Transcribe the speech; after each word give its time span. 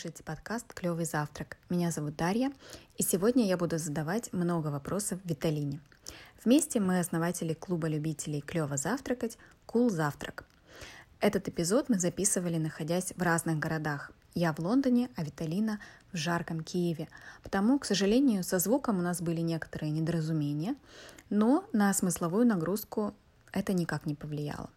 слушаете 0.00 0.24
подкаст 0.24 0.72
«Клевый 0.72 1.04
завтрак». 1.04 1.58
Меня 1.68 1.90
зовут 1.90 2.16
Дарья, 2.16 2.50
и 2.96 3.02
сегодня 3.02 3.46
я 3.46 3.58
буду 3.58 3.76
задавать 3.76 4.32
много 4.32 4.68
вопросов 4.68 5.20
Виталине. 5.24 5.78
Вместе 6.42 6.80
мы 6.80 7.00
основатели 7.00 7.52
клуба 7.52 7.86
любителей 7.86 8.40
клево 8.40 8.78
завтракать 8.78 9.36
«Кул 9.66 9.90
Завтрак». 9.90 10.46
Этот 11.20 11.48
эпизод 11.48 11.90
мы 11.90 11.98
записывали, 11.98 12.56
находясь 12.56 13.12
в 13.14 13.20
разных 13.20 13.58
городах. 13.58 14.10
Я 14.34 14.54
в 14.54 14.60
Лондоне, 14.60 15.10
а 15.16 15.22
Виталина 15.22 15.80
в 16.12 16.16
жарком 16.16 16.62
Киеве. 16.62 17.06
Потому, 17.42 17.78
к 17.78 17.84
сожалению, 17.84 18.42
со 18.42 18.58
звуком 18.58 19.00
у 19.00 19.02
нас 19.02 19.20
были 19.20 19.42
некоторые 19.42 19.90
недоразумения, 19.90 20.76
но 21.28 21.68
на 21.74 21.92
смысловую 21.92 22.46
нагрузку 22.46 23.12
это 23.52 23.74
никак 23.74 24.06
не 24.06 24.14
повлияло. 24.14 24.70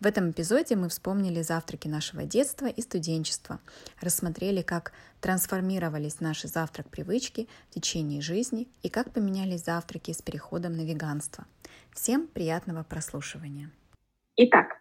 В 0.00 0.06
этом 0.06 0.30
эпизоде 0.30 0.76
мы 0.76 0.88
вспомнили 0.88 1.42
завтраки 1.42 1.88
нашего 1.88 2.24
детства 2.24 2.66
и 2.66 2.80
студенчества, 2.82 3.60
рассмотрели, 4.00 4.62
как 4.62 4.92
трансформировались 5.20 6.20
наши 6.20 6.48
завтрак-привычки 6.48 7.48
в 7.70 7.74
течение 7.74 8.20
жизни 8.20 8.68
и 8.82 8.88
как 8.88 9.12
поменялись 9.12 9.64
завтраки 9.64 10.12
с 10.12 10.22
переходом 10.22 10.72
на 10.72 10.84
веганство. 10.84 11.46
Всем 11.92 12.26
приятного 12.26 12.82
прослушивания. 12.82 13.70
Итак, 14.36 14.80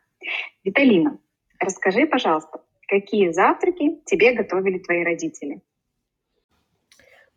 Виталина, 0.63 1.17
расскажи, 1.59 2.05
пожалуйста, 2.07 2.61
какие 2.87 3.31
завтраки 3.31 4.01
тебе 4.05 4.33
готовили 4.33 4.79
твои 4.79 5.03
родители? 5.03 5.61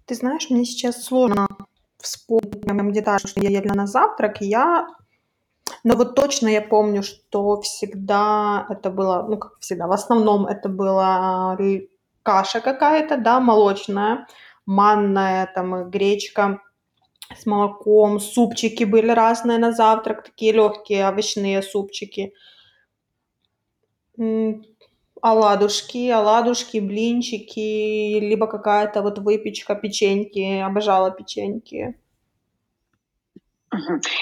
Ты 0.05 0.15
знаешь, 0.15 0.49
мне 0.51 0.65
сейчас 0.65 1.05
сложно 1.05 1.47
вспомнить 1.99 2.93
детали, 2.93 3.27
что 3.27 3.41
я 3.41 3.51
ела 3.51 3.75
на 3.75 3.87
завтрак. 3.87 4.41
Я 4.41 4.89
но 5.85 5.97
вот 5.97 6.15
точно 6.15 6.49
я 6.49 6.63
помню, 6.63 7.03
что 7.03 7.61
всегда 7.61 8.67
это 8.69 8.91
было, 8.91 9.27
ну, 9.29 9.39
как 9.39 9.59
всегда, 9.61 9.87
в 9.87 9.93
основном 9.93 10.47
это 10.47 10.69
была 10.69 11.57
каша 12.23 12.61
какая-то, 12.61 13.17
да, 13.17 13.41
молочная, 13.41 14.27
манная, 14.67 15.51
там, 15.55 15.91
гречка 15.91 16.61
с 17.37 17.47
молоком, 17.47 18.21
супчики 18.21 18.85
были 18.85 19.11
разные 19.11 19.59
на 19.59 19.73
завтрак, 19.73 20.25
такие 20.25 20.53
легкие 20.53 21.09
овощные 21.09 21.63
супчики, 21.63 22.33
оладушки, 25.21 26.11
оладушки, 26.11 26.79
блинчики, 26.79 28.19
либо 28.21 28.47
какая-то 28.47 29.03
вот 29.03 29.19
выпечка, 29.19 29.75
печеньки, 29.75 30.61
обожала 30.61 31.11
печеньки. 31.11 31.97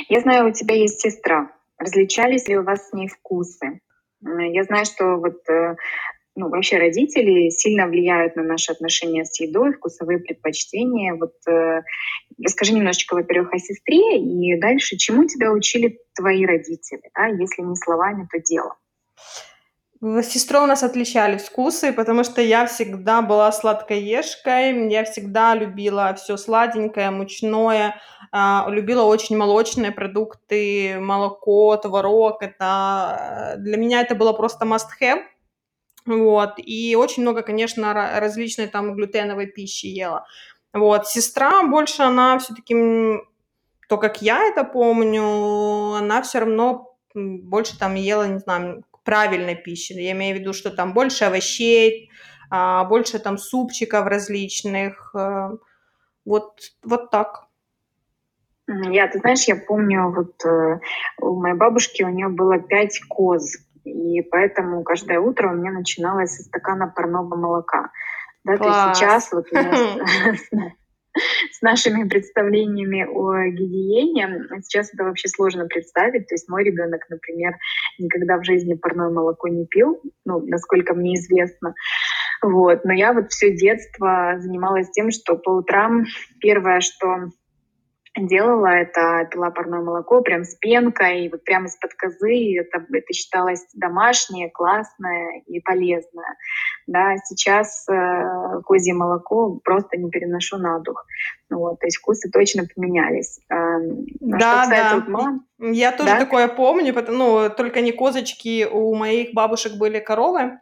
Я 0.09 0.21
знаю, 0.21 0.49
у 0.49 0.53
тебя 0.53 0.75
есть 0.75 1.01
сестра. 1.01 1.51
Различались 1.79 2.49
ли 2.49 2.57
у 2.57 2.63
вас 2.63 2.89
с 2.89 2.93
ней 2.93 3.09
вкусы? 3.09 3.81
Я 4.23 4.65
знаю, 4.65 4.87
что 4.87 5.17
вот 5.17 5.49
э, 5.49 5.77
ну, 6.37 6.51
вообще 6.51 6.77
родители 6.77 7.49
сильно 7.49 7.87
влияют 7.87 8.37
на 8.37 8.43
наши 8.43 8.73
отношения 8.73 9.25
с 9.25 9.41
едой, 9.41 9.73
вкусовые 9.73 10.19
предпочтения. 10.19 11.15
Вот 11.15 11.35
э, 11.49 11.83
расскажи 12.43 12.73
немножечко, 12.73 13.15
во-первых, 13.15 13.53
о 13.55 13.59
сестре, 13.59 14.19
и 14.19 14.61
дальше, 14.61 14.97
чему 14.97 15.25
тебя 15.25 15.51
учили 15.51 15.99
твои 16.15 16.45
родители, 16.45 17.03
да, 17.15 17.27
если 17.27 17.63
не 17.63 17.75
словами, 17.77 18.29
то 18.31 18.39
делом. 18.39 18.75
Сестрой 20.03 20.65
у 20.65 20.67
нас 20.67 20.83
отличались 20.83 21.45
вкусы, 21.45 21.91
потому 21.91 22.23
что 22.23 22.43
я 22.43 22.67
всегда 22.67 23.23
была 23.23 23.51
сладкоежкой, 23.51 24.91
я 24.91 25.05
всегда 25.05 25.55
любила 25.55 26.13
все 26.15 26.37
сладенькое, 26.37 27.11
мучное, 27.11 27.99
а, 28.31 28.67
любила 28.69 29.05
очень 29.05 29.39
молочные 29.39 29.93
продукты, 29.93 30.99
молоко, 31.01 31.77
творог. 31.79 32.43
Это 32.43 33.55
э, 33.55 33.57
для 33.59 33.79
меня 33.79 34.03
это 34.03 34.15
было 34.15 34.35
просто 34.35 34.67
must-have. 34.67 35.23
Вот. 36.05 36.55
И 36.59 36.95
очень 36.95 37.23
много, 37.23 37.43
конечно, 37.43 37.95
различной 38.21 38.67
там 38.67 38.95
глютеновой 38.95 39.47
пищи 39.47 39.87
ела. 39.87 40.27
Вот. 40.75 41.07
Сестра 41.07 41.63
больше, 41.63 42.03
она 42.03 42.39
все-таки, 42.39 42.75
то, 43.89 43.97
как 43.97 44.21
я 44.21 44.45
это 44.45 44.63
помню, 44.63 45.95
она 45.95 46.21
все 46.21 46.41
равно 46.41 46.95
больше 47.15 47.79
там 47.79 47.95
ела, 47.95 48.27
не 48.29 48.39
знаю, 48.39 48.85
правильной 49.07 49.55
пищи. 49.55 49.93
Я 49.93 50.13
имею 50.13 50.37
в 50.37 50.41
виду, 50.41 50.53
что 50.53 50.71
там 50.71 50.93
больше 50.93 51.25
овощей, 51.25 52.11
а, 52.51 52.85
больше 52.85 53.19
там 53.19 53.39
супчиков 53.39 54.07
различных. 54.07 55.15
Э, 55.15 55.57
вот, 56.25 56.59
вот 56.83 57.11
так. 57.11 57.47
Я, 58.69 59.09
ты 59.09 59.21
знаешь, 59.21 59.45
я 59.45 59.57
помню, 59.57 60.13
вот 60.13 60.45
э, 60.45 60.81
у 61.19 61.41
моей 61.41 61.55
бабушки 61.55 62.03
у 62.03 62.09
нее 62.09 62.29
было 62.29 62.59
пять 62.59 63.01
коз, 63.09 63.57
и 63.85 64.23
поэтому 64.23 64.83
каждое 64.83 65.21
утро 65.21 65.51
у 65.51 65.55
меня 65.55 65.71
начиналось 65.71 66.37
со 66.37 66.43
стакана 66.43 66.89
парного 66.89 67.37
молока. 67.37 67.91
Да, 68.45 68.57
Класс. 68.57 68.59
то 68.59 68.89
есть 68.89 68.99
сейчас 68.99 69.33
вот 69.33 69.47
у 69.53 69.55
нас 69.55 70.41
с 71.53 71.63
нашими 71.63 72.09
представлениями 72.09 73.05
о 73.05 73.49
гигиене. 73.51 74.49
Сейчас 74.63 74.93
это 74.93 75.05
вообще 75.05 75.29
сложно 75.29 75.67
представить. 75.67 76.29
То 76.29 76.35
есть 76.35 76.49
мой 76.49 76.65
ребенок, 76.65 77.03
например, 77.09 77.57
никогда 77.99 78.39
в 78.39 78.45
жизни 78.45 78.75
парное 78.75 79.11
молоко 79.11 79.49
не 79.49 79.67
пил, 79.67 80.01
ну, 80.25 80.41
насколько 80.47 80.95
мне 80.95 81.15
известно. 81.15 81.75
Вот. 82.43 82.85
Но 82.85 82.93
я 82.93 83.13
вот 83.13 83.31
все 83.31 83.57
детство 83.57 84.35
занималась 84.39 84.91
тем, 84.91 85.11
что 85.11 85.37
по 85.37 85.51
утрам 85.51 86.05
первое, 86.41 86.81
что 86.81 87.31
делала, 88.19 88.67
это 88.67 89.29
пила 89.31 89.51
парное 89.51 89.81
молоко 89.81 90.23
прям 90.23 90.45
с 90.45 90.55
пенкой, 90.55 91.29
вот 91.31 91.45
прямо 91.45 91.67
из-под 91.67 91.95
козы. 91.95 92.59
Это, 92.59 92.85
это 92.93 93.13
считалось 93.13 93.67
домашнее, 93.75 94.51
классное 94.51 95.43
и 95.47 95.61
полезное. 95.61 96.37
Да, 96.87 97.17
сейчас 97.25 97.87
э, 97.89 98.61
козье 98.65 98.95
молоко 98.95 99.61
просто 99.65 99.97
не 99.97 100.11
переношу 100.11 100.59
на 100.59 100.79
дух. 100.79 101.05
Вот, 101.51 101.79
то 101.79 101.87
есть 101.87 101.99
вкусы 101.99 102.31
точно 102.31 102.65
поменялись. 102.75 103.41
Э, 103.51 103.79
да, 104.21 104.67
да. 104.69 104.95
Вот 104.95 105.09
мам, 105.09 105.47
Я 105.59 105.93
тоже 105.93 106.11
да? 106.11 106.19
такое 106.19 106.49
помню, 106.49 106.95
потому, 106.95 107.19
ну, 107.19 107.51
только 107.51 107.81
не 107.81 107.93
козочки, 107.93 108.67
у 108.71 108.95
моих 108.95 109.35
бабушек 109.35 109.75
были 109.79 110.01
коровы, 110.01 110.59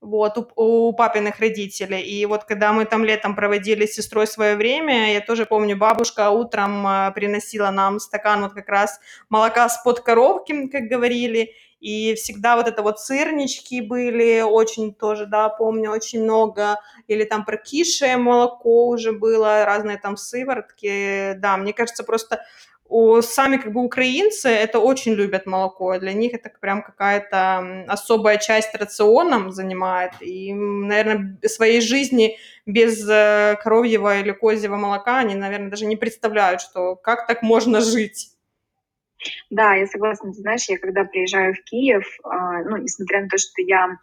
вот, 0.00 0.38
у, 0.38 0.88
у 0.88 0.92
папиных 0.92 1.40
родителей. 1.40 2.02
И 2.02 2.24
вот 2.26 2.44
когда 2.44 2.72
мы 2.72 2.84
там 2.84 3.04
летом 3.04 3.34
проводили 3.34 3.86
с 3.86 3.94
сестрой 3.94 4.26
свое 4.26 4.56
время, 4.56 5.12
я 5.12 5.20
тоже 5.20 5.46
помню, 5.46 5.76
бабушка 5.76 6.30
утром 6.30 6.86
э, 6.86 7.12
приносила 7.14 7.70
нам 7.70 7.98
стакан 8.00 8.42
вот 8.42 8.52
как 8.52 8.68
раз 8.68 9.00
молока 9.28 9.68
с 9.68 9.82
под 9.82 10.00
коровки, 10.00 10.68
как 10.68 10.84
говорили, 10.84 11.52
и 11.80 12.14
всегда 12.14 12.56
вот 12.56 12.66
это 12.66 12.82
вот 12.82 13.00
сырнички 13.00 13.80
были, 13.80 14.40
очень 14.40 14.92
тоже, 14.92 15.26
да, 15.26 15.48
помню, 15.48 15.90
очень 15.90 16.24
много, 16.24 16.80
или 17.06 17.24
там 17.24 17.44
прокисшее 17.44 18.16
молоко 18.16 18.88
уже 18.88 19.12
было, 19.12 19.64
разные 19.64 19.96
там 19.96 20.16
сыворотки, 20.16 21.34
да, 21.34 21.56
мне 21.56 21.72
кажется, 21.72 22.02
просто 22.02 22.44
у, 22.88 23.20
сами 23.20 23.58
как 23.58 23.72
бы 23.72 23.82
украинцы 23.82 24.48
это 24.48 24.78
очень 24.78 25.12
любят 25.12 25.46
молоко, 25.46 25.98
для 25.98 26.12
них 26.12 26.32
это 26.34 26.50
прям 26.60 26.82
какая-то 26.82 27.84
особая 27.86 28.38
часть 28.38 28.74
рациона 28.74 29.50
занимает, 29.52 30.12
и, 30.20 30.54
наверное, 30.54 31.38
своей 31.46 31.80
жизни 31.80 32.38
без 32.66 33.06
э, 33.08 33.56
коровьего 33.62 34.18
или 34.18 34.32
козьего 34.32 34.76
молока 34.76 35.18
они, 35.18 35.34
наверное, 35.34 35.70
даже 35.70 35.86
не 35.86 35.96
представляют, 35.96 36.60
что 36.60 36.96
как 36.96 37.26
так 37.26 37.42
можно 37.42 37.80
жить. 37.80 38.30
Да, 39.50 39.74
я 39.74 39.86
согласна. 39.86 40.32
Ты 40.32 40.40
знаешь, 40.40 40.68
я 40.68 40.78
когда 40.78 41.04
приезжаю 41.04 41.54
в 41.54 41.62
Киев, 41.64 42.04
а, 42.24 42.62
ну, 42.62 42.76
несмотря 42.76 43.22
на 43.22 43.28
то, 43.28 43.38
что 43.38 43.62
я, 43.62 43.98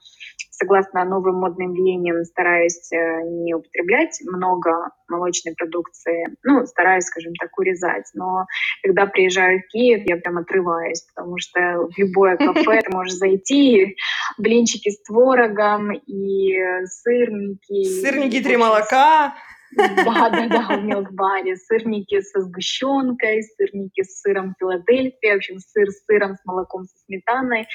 согласно 0.52 1.06
новым 1.06 1.36
модным 1.36 1.74
веяниям, 1.74 2.24
стараюсь 2.26 2.92
э, 2.92 3.22
не 3.24 3.54
употреблять 3.54 4.20
много 4.26 4.90
молочной 5.08 5.54
продукции, 5.56 6.28
ну, 6.44 6.66
стараюсь, 6.66 7.06
скажем 7.06 7.34
так, 7.40 7.58
урезать, 7.58 8.10
но 8.14 8.46
когда 8.84 9.06
приезжаю 9.06 9.60
в 9.60 9.68
Киев, 9.68 10.04
я 10.06 10.18
прям 10.18 10.38
отрываюсь, 10.38 11.06
потому 11.14 11.38
что 11.38 11.60
в 11.60 11.98
любое 11.98 12.38
кафе 12.38 12.82
ты 12.82 12.92
можешь 12.92 13.16
зайти, 13.16 13.96
блинчики 14.38 14.90
с 14.90 15.02
творогом 15.04 15.92
и 15.92 16.58
сырники. 16.86 18.02
Сырники, 18.02 18.42
три 18.42 18.58
молока. 18.58 19.36
Да, 19.76 20.30
да, 20.30 20.48
да, 20.48 20.78
в 20.78 20.84
мелкбаре. 20.84 21.56
Сырники 21.56 22.22
со 22.22 22.42
сгущенкой, 22.42 23.44
сырники 23.44 24.04
с 24.04 24.22
сыром 24.22 24.56
Филадельфия, 24.60 25.34
в 25.34 25.38
общем, 25.38 25.60
сыр 25.60 25.90
с 25.90 26.06
сыром, 26.06 26.36
с 26.36 26.46
молоком, 26.46 26.86
со 26.86 26.98
сметаной. 27.06 27.68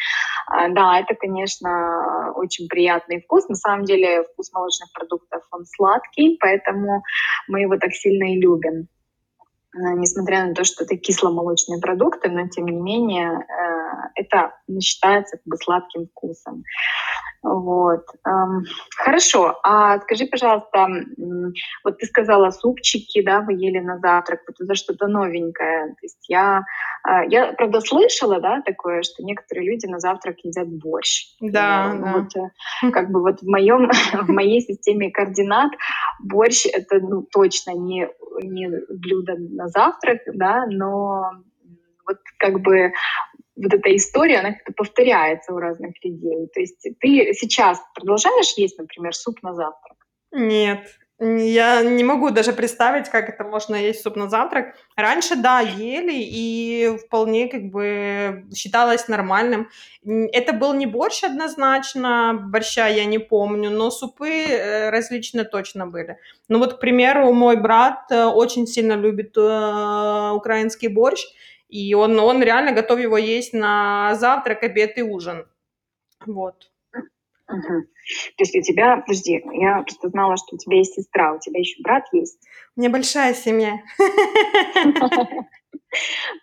А, 0.46 0.68
да, 0.68 1.00
это, 1.00 1.14
конечно, 1.14 2.32
очень 2.36 2.68
приятный 2.68 3.20
вкус. 3.22 3.48
На 3.48 3.56
самом 3.56 3.84
деле 3.84 4.24
вкус 4.32 4.52
молочных 4.52 4.92
продуктов, 4.92 5.42
он 5.50 5.64
сладкий, 5.66 6.36
поэтому 6.40 7.02
мы 7.48 7.60
его 7.60 7.76
так 7.76 7.92
сильно 7.92 8.32
и 8.34 8.40
любим. 8.40 8.88
Э, 9.72 9.94
несмотря 9.94 10.46
на 10.46 10.54
то, 10.54 10.64
что 10.64 10.84
это 10.84 10.96
кисломолочные 10.96 11.80
продукты, 11.80 12.28
но 12.28 12.48
тем 12.48 12.66
не 12.66 12.80
менее 12.80 13.30
э, 13.30 13.80
это 14.16 14.52
считается 14.80 15.36
как 15.36 15.46
бы 15.46 15.56
сладким 15.56 16.06
вкусом. 16.08 16.64
Вот. 17.42 18.04
Хорошо. 18.96 19.58
А 19.62 19.98
скажи, 20.00 20.26
пожалуйста, 20.26 20.88
вот 21.84 21.98
ты 21.98 22.06
сказала 22.06 22.50
супчики, 22.50 23.22
да, 23.22 23.40
вы 23.40 23.54
ели 23.54 23.78
на 23.78 23.98
завтрак, 23.98 24.40
вот 24.46 24.56
за 24.58 24.74
что-то 24.74 25.06
новенькое. 25.06 25.88
То 25.88 26.02
есть 26.02 26.24
я 26.28 26.64
А, 27.02 27.24
я, 27.24 27.52
правда, 27.54 27.80
слышала, 27.80 28.40
да, 28.40 28.60
такое, 28.62 29.02
что 29.02 29.22
некоторые 29.22 29.70
люди 29.70 29.86
на 29.86 30.00
завтрак 30.00 30.36
едят 30.42 30.68
борщ. 30.68 31.28
Да, 31.40 31.94
ну, 31.94 32.04
да. 32.04 32.12
Вот, 32.12 32.36
э, 32.36 32.90
как 32.92 33.10
бы 33.10 33.22
вот 33.22 33.40
в 33.40 33.46
моем, 33.46 33.90
в 34.12 34.28
моей 34.28 34.60
системе 34.60 35.10
координат 35.10 35.72
борщ 36.18 36.66
это 36.66 37.00
ну, 37.00 37.22
точно 37.32 37.72
не, 37.72 38.08
не 38.42 38.68
блюдо 38.90 39.36
на 39.38 39.68
завтрак, 39.68 40.18
да, 40.34 40.66
но 40.66 41.30
вот 42.06 42.18
как 42.38 42.60
бы 42.60 42.92
вот 43.62 43.74
эта 43.74 43.94
история, 43.96 44.38
она 44.38 44.52
как-то 44.52 44.72
повторяется 44.72 45.52
у 45.52 45.58
разных 45.58 45.92
людей. 46.02 46.48
То 46.54 46.60
есть 46.60 46.80
ты 47.00 47.32
сейчас 47.34 47.80
продолжаешь 47.94 48.54
есть, 48.56 48.78
например, 48.78 49.14
суп 49.14 49.42
на 49.42 49.54
завтрак? 49.54 49.96
Нет, 50.32 50.86
я 51.20 51.82
не 51.82 52.02
могу 52.02 52.30
даже 52.30 52.54
представить, 52.54 53.10
как 53.10 53.28
это 53.28 53.44
можно 53.44 53.74
есть 53.74 54.02
суп 54.02 54.16
на 54.16 54.30
завтрак. 54.30 54.74
Раньше, 54.96 55.36
да, 55.36 55.60
ели, 55.60 56.14
и 56.14 56.96
вполне 57.04 57.48
как 57.48 57.64
бы 57.64 58.46
считалось 58.54 59.06
нормальным. 59.06 59.68
Это 60.02 60.54
был 60.54 60.72
не 60.72 60.86
борщ 60.86 61.22
однозначно, 61.24 62.38
борща 62.50 62.88
я 62.88 63.04
не 63.04 63.18
помню, 63.18 63.70
но 63.70 63.90
супы 63.90 64.30
э, 64.30 64.88
различные 64.88 65.44
точно 65.44 65.86
были. 65.86 66.16
Ну 66.48 66.58
вот, 66.58 66.74
к 66.74 66.80
примеру, 66.80 67.32
мой 67.34 67.56
брат 67.56 68.10
э, 68.10 68.24
очень 68.24 68.66
сильно 68.66 68.94
любит 68.94 69.36
э, 69.36 70.30
украинский 70.34 70.88
борщ, 70.88 71.20
и 71.70 71.94
он, 71.94 72.18
он 72.18 72.42
реально 72.42 72.72
готов 72.72 72.98
его 72.98 73.16
есть 73.18 73.52
на 73.52 74.14
завтрак, 74.16 74.62
обед 74.62 74.98
и 74.98 75.02
ужин. 75.02 75.46
Вот. 76.26 76.70
Угу. 77.48 77.82
То 78.36 78.44
есть 78.44 78.56
у 78.56 78.62
тебя, 78.62 78.98
подожди, 78.98 79.42
я 79.52 79.82
просто 79.82 80.08
знала, 80.08 80.36
что 80.36 80.54
у 80.54 80.58
тебя 80.58 80.78
есть 80.78 80.94
сестра, 80.94 81.34
у 81.34 81.40
тебя 81.40 81.58
еще 81.60 81.82
брат 81.82 82.04
есть. 82.12 82.38
У 82.76 82.80
меня 82.80 82.90
большая 82.90 83.34
семья. 83.34 83.80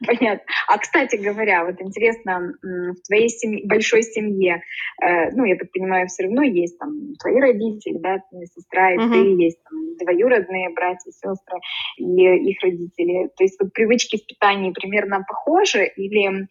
Понятно. 0.05 0.43
А, 0.67 0.77
кстати 0.77 1.15
говоря, 1.15 1.65
вот 1.65 1.81
интересно, 1.81 2.53
в 2.61 3.07
твоей 3.07 3.29
семье, 3.29 3.65
большой 3.65 4.03
семье, 4.03 4.61
э, 5.01 5.31
ну, 5.31 5.45
я 5.45 5.55
так 5.55 5.71
понимаю, 5.71 6.07
все 6.07 6.23
равно 6.23 6.43
есть 6.43 6.77
там 6.77 7.13
твои 7.19 7.39
родители, 7.39 7.97
да, 7.97 8.21
сестра 8.53 8.93
и 8.93 8.97
uh-huh. 8.97 9.09
ты, 9.09 9.43
есть 9.43 9.63
там 9.63 9.97
двоюродные 9.97 10.69
братья, 10.69 11.11
сестры 11.11 11.59
и 11.97 12.51
их 12.51 12.61
родители. 12.61 13.29
То 13.37 13.43
есть 13.43 13.59
вот 13.59 13.71
привычки 13.73 14.17
в 14.17 14.25
питании 14.25 14.71
примерно 14.71 15.23
похожи 15.27 15.85
или 15.95 16.47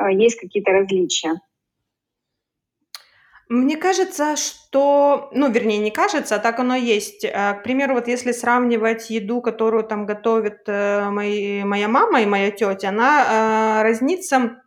э, 0.00 0.12
есть 0.12 0.40
какие-то 0.40 0.72
различия? 0.72 1.34
Мне 3.48 3.78
кажется, 3.78 4.36
что, 4.36 5.30
ну, 5.32 5.50
вернее, 5.50 5.78
не 5.78 5.90
кажется, 5.90 6.36
а 6.36 6.38
так 6.38 6.58
оно 6.60 6.76
есть. 6.76 7.24
Э, 7.24 7.54
к 7.54 7.62
примеру, 7.62 7.94
вот 7.94 8.06
если 8.06 8.32
сравнивать 8.32 9.08
еду, 9.08 9.40
которую 9.40 9.84
там 9.84 10.04
готовит 10.04 10.64
э, 10.66 11.08
мои, 11.08 11.64
моя 11.64 11.88
мама 11.88 12.20
и 12.20 12.26
моя 12.26 12.50
тетя, 12.50 12.90
она 12.90 13.80
э, 13.80 13.82
разнится 13.84 14.62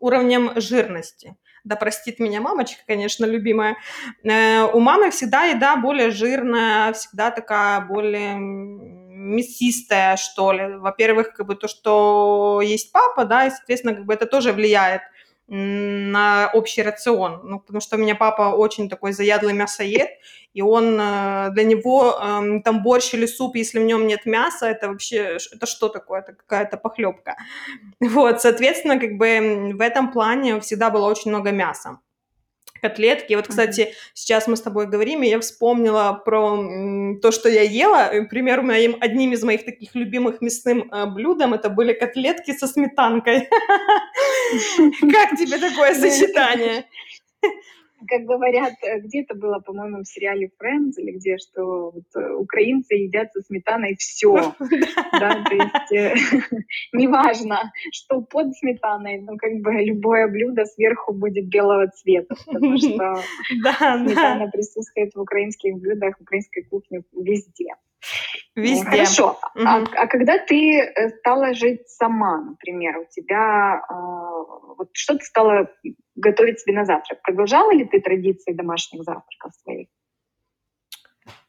уровнем 0.00 0.50
жирности. 0.56 1.36
Да 1.62 1.76
простит 1.76 2.18
меня 2.18 2.40
мамочка, 2.40 2.82
конечно, 2.88 3.24
любимая. 3.24 3.76
У 4.24 4.80
мамы 4.80 5.12
всегда 5.12 5.44
еда 5.44 5.76
более 5.76 6.10
жирная, 6.10 6.92
всегда 6.92 7.30
такая 7.30 7.80
более 7.82 8.34
мясистая, 8.36 10.16
что 10.16 10.50
ли. 10.50 10.74
Во-первых, 10.74 11.34
как 11.34 11.46
бы 11.46 11.54
то, 11.54 11.68
что 11.68 12.60
есть 12.64 12.90
папа, 12.90 13.24
да, 13.24 13.46
и, 13.46 13.50
соответственно, 13.50 13.94
как 13.94 14.06
бы 14.06 14.12
это 14.12 14.26
тоже 14.26 14.52
влияет 14.52 15.02
на 15.48 16.50
общий 16.54 16.82
рацион. 16.82 17.40
Ну, 17.44 17.60
потому 17.60 17.80
что 17.80 17.96
у 17.96 17.98
меня 17.98 18.14
папа 18.14 18.54
очень 18.54 18.88
такой 18.88 19.12
заядлый 19.12 19.52
мясоед, 19.52 20.10
и 20.54 20.62
он, 20.62 20.98
э, 21.00 21.50
для 21.52 21.64
него 21.64 22.18
эм, 22.22 22.62
там 22.62 22.82
борщ 22.82 23.14
или 23.14 23.26
суп, 23.26 23.56
если 23.56 23.78
в 23.78 23.84
нем 23.84 24.06
нет 24.06 24.26
мяса, 24.26 24.66
это 24.66 24.88
вообще, 24.88 25.38
это 25.52 25.66
что 25.66 25.88
такое? 25.88 26.20
Это 26.20 26.32
какая-то 26.32 26.76
похлебка. 26.76 27.36
Вот, 28.00 28.40
соответственно, 28.42 28.98
как 28.98 29.16
бы 29.16 29.72
в 29.74 29.80
этом 29.80 30.12
плане 30.12 30.60
всегда 30.60 30.90
было 30.90 31.08
очень 31.08 31.30
много 31.30 31.50
мяса 31.50 31.98
котлетки. 32.82 33.34
Вот, 33.34 33.48
кстати, 33.48 33.94
сейчас 34.12 34.48
мы 34.48 34.56
с 34.56 34.60
тобой 34.60 34.86
говорим, 34.86 35.22
и 35.22 35.28
я 35.28 35.40
вспомнила 35.40 36.20
про 36.24 36.56
то, 37.22 37.30
что 37.30 37.48
я 37.48 37.62
ела. 37.62 38.10
К 38.24 38.28
примеру, 38.28 38.62
моим, 38.62 38.96
одним 39.00 39.32
из 39.32 39.42
моих 39.42 39.64
таких 39.64 39.94
любимых 39.94 40.40
мясным 40.40 40.90
э, 40.90 41.06
блюдом 41.06 41.54
это 41.54 41.70
были 41.70 41.92
котлетки 41.92 42.52
со 42.52 42.66
сметанкой. 42.66 43.48
Как 45.00 45.38
тебе 45.38 45.58
такое 45.58 45.94
сочетание? 45.94 46.84
Как 48.08 48.22
говорят, 48.22 48.74
э, 48.82 49.00
где-то 49.00 49.34
было, 49.34 49.58
по-моему, 49.60 50.02
в 50.02 50.08
сериале 50.08 50.50
Friends 50.60 50.92
или 50.98 51.12
где, 51.12 51.38
что 51.38 51.90
вот, 51.90 52.04
э, 52.16 52.34
украинцы 52.34 52.94
едят 52.94 53.32
со 53.32 53.40
сметаной 53.42 53.96
все, 53.98 54.54
да, 55.12 55.44
то 55.44 55.54
есть 55.54 55.92
э, 55.92 56.14
неважно, 56.92 57.72
что 57.92 58.22
под 58.22 58.54
сметаной, 58.56 59.20
но 59.20 59.36
как 59.36 59.52
бы 59.60 59.72
любое 59.84 60.28
блюдо 60.28 60.64
сверху 60.64 61.12
будет 61.12 61.48
белого 61.48 61.88
цвета, 61.88 62.34
потому 62.46 62.76
что 62.78 63.22
сметана 63.58 64.50
присутствует 64.50 65.14
в 65.14 65.20
украинских 65.20 65.76
блюдах, 65.76 66.18
в 66.18 66.22
украинской 66.22 66.62
кухне 66.62 67.02
везде. 67.12 67.74
Везде. 68.54 68.84
Хорошо. 68.84 69.38
Угу. 69.54 69.64
А, 69.66 69.84
а 69.96 70.06
когда 70.06 70.38
ты 70.38 70.92
стала 71.18 71.54
жить 71.54 71.88
сама, 71.88 72.38
например, 72.38 72.98
у 72.98 73.06
тебя 73.10 73.80
э, 73.88 73.94
вот 74.78 74.88
что 74.92 75.16
ты 75.16 75.24
стала 75.24 75.70
готовить 76.16 76.60
себе 76.60 76.74
на 76.74 76.84
завтрак? 76.84 77.22
Продолжала 77.22 77.72
ли 77.72 77.84
ты 77.84 78.00
традиции 78.00 78.52
домашних 78.52 79.04
завтраков 79.04 79.52
своих? 79.62 79.88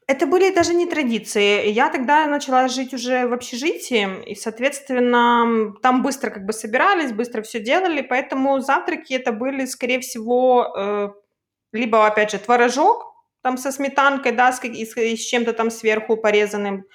Это 0.06 0.26
были 0.26 0.54
даже 0.54 0.74
не 0.74 0.86
традиции. 0.86 1.68
Я 1.70 1.88
тогда 1.88 2.26
начала 2.26 2.68
жить 2.68 2.92
уже 2.92 3.26
в 3.26 3.32
общежитии, 3.32 4.22
и, 4.26 4.34
соответственно, 4.34 5.74
там 5.82 6.02
быстро 6.02 6.30
как 6.30 6.44
бы 6.44 6.52
собирались, 6.52 7.12
быстро 7.12 7.40
все 7.40 7.58
делали, 7.58 8.02
поэтому 8.02 8.60
завтраки 8.60 9.14
это 9.14 9.32
были, 9.32 9.64
скорее 9.64 10.00
всего, 10.00 10.74
э, 10.76 11.08
либо, 11.72 12.06
опять 12.06 12.32
же, 12.32 12.38
творожок 12.38 13.13
там 13.44 13.58
со 13.58 13.70
сметанкой, 13.70 14.32
да, 14.32 14.52
с, 14.52 14.60
с, 14.60 14.96
с 14.96 15.26
чем-то 15.26 15.52
там 15.52 15.70
сверху 15.70 16.16
порезанным, 16.16 16.86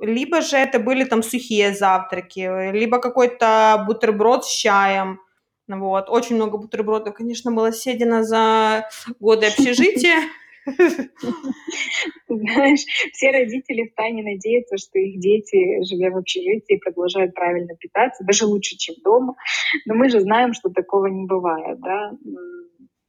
либо 0.00 0.40
же 0.40 0.56
это 0.56 0.78
были 0.78 1.04
там 1.04 1.22
сухие 1.22 1.74
завтраки, 1.74 2.72
либо 2.72 2.98
какой-то 2.98 3.84
бутерброд 3.86 4.46
с 4.46 4.48
чаем, 4.48 5.20
вот. 5.68 6.08
Очень 6.08 6.36
много 6.36 6.56
бутербродов, 6.56 7.14
конечно, 7.14 7.52
было 7.52 7.70
съедено 7.72 8.22
за 8.22 8.88
годы 9.20 9.46
общежития. 9.46 10.22
Знаешь, 12.28 12.80
все 13.12 13.30
родители 13.30 13.88
в 13.88 13.94
тайне 13.94 14.22
надеются, 14.22 14.78
что 14.78 14.98
их 14.98 15.20
дети, 15.20 15.82
живя 15.84 16.10
в 16.10 16.16
общежитии, 16.16 16.80
продолжают 16.82 17.34
правильно 17.34 17.74
питаться, 17.76 18.24
даже 18.24 18.46
лучше, 18.46 18.76
чем 18.76 18.96
дома. 19.04 19.34
Но 19.84 19.94
мы 19.94 20.08
же 20.08 20.20
знаем, 20.20 20.54
что 20.54 20.70
такого 20.70 21.06
не 21.06 21.26
бывает, 21.26 21.78
да. 21.80 22.12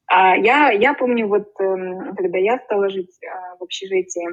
А 0.10 0.36
я, 0.36 0.72
я 0.72 0.96
помню, 0.96 1.28
вот 1.28 1.50
эм, 1.60 2.16
когда 2.16 2.39
я 2.39 2.58
стала 2.66 2.89
жить 2.89 3.16
а, 3.24 3.58
в 3.58 3.63
общежитии, 3.63 4.28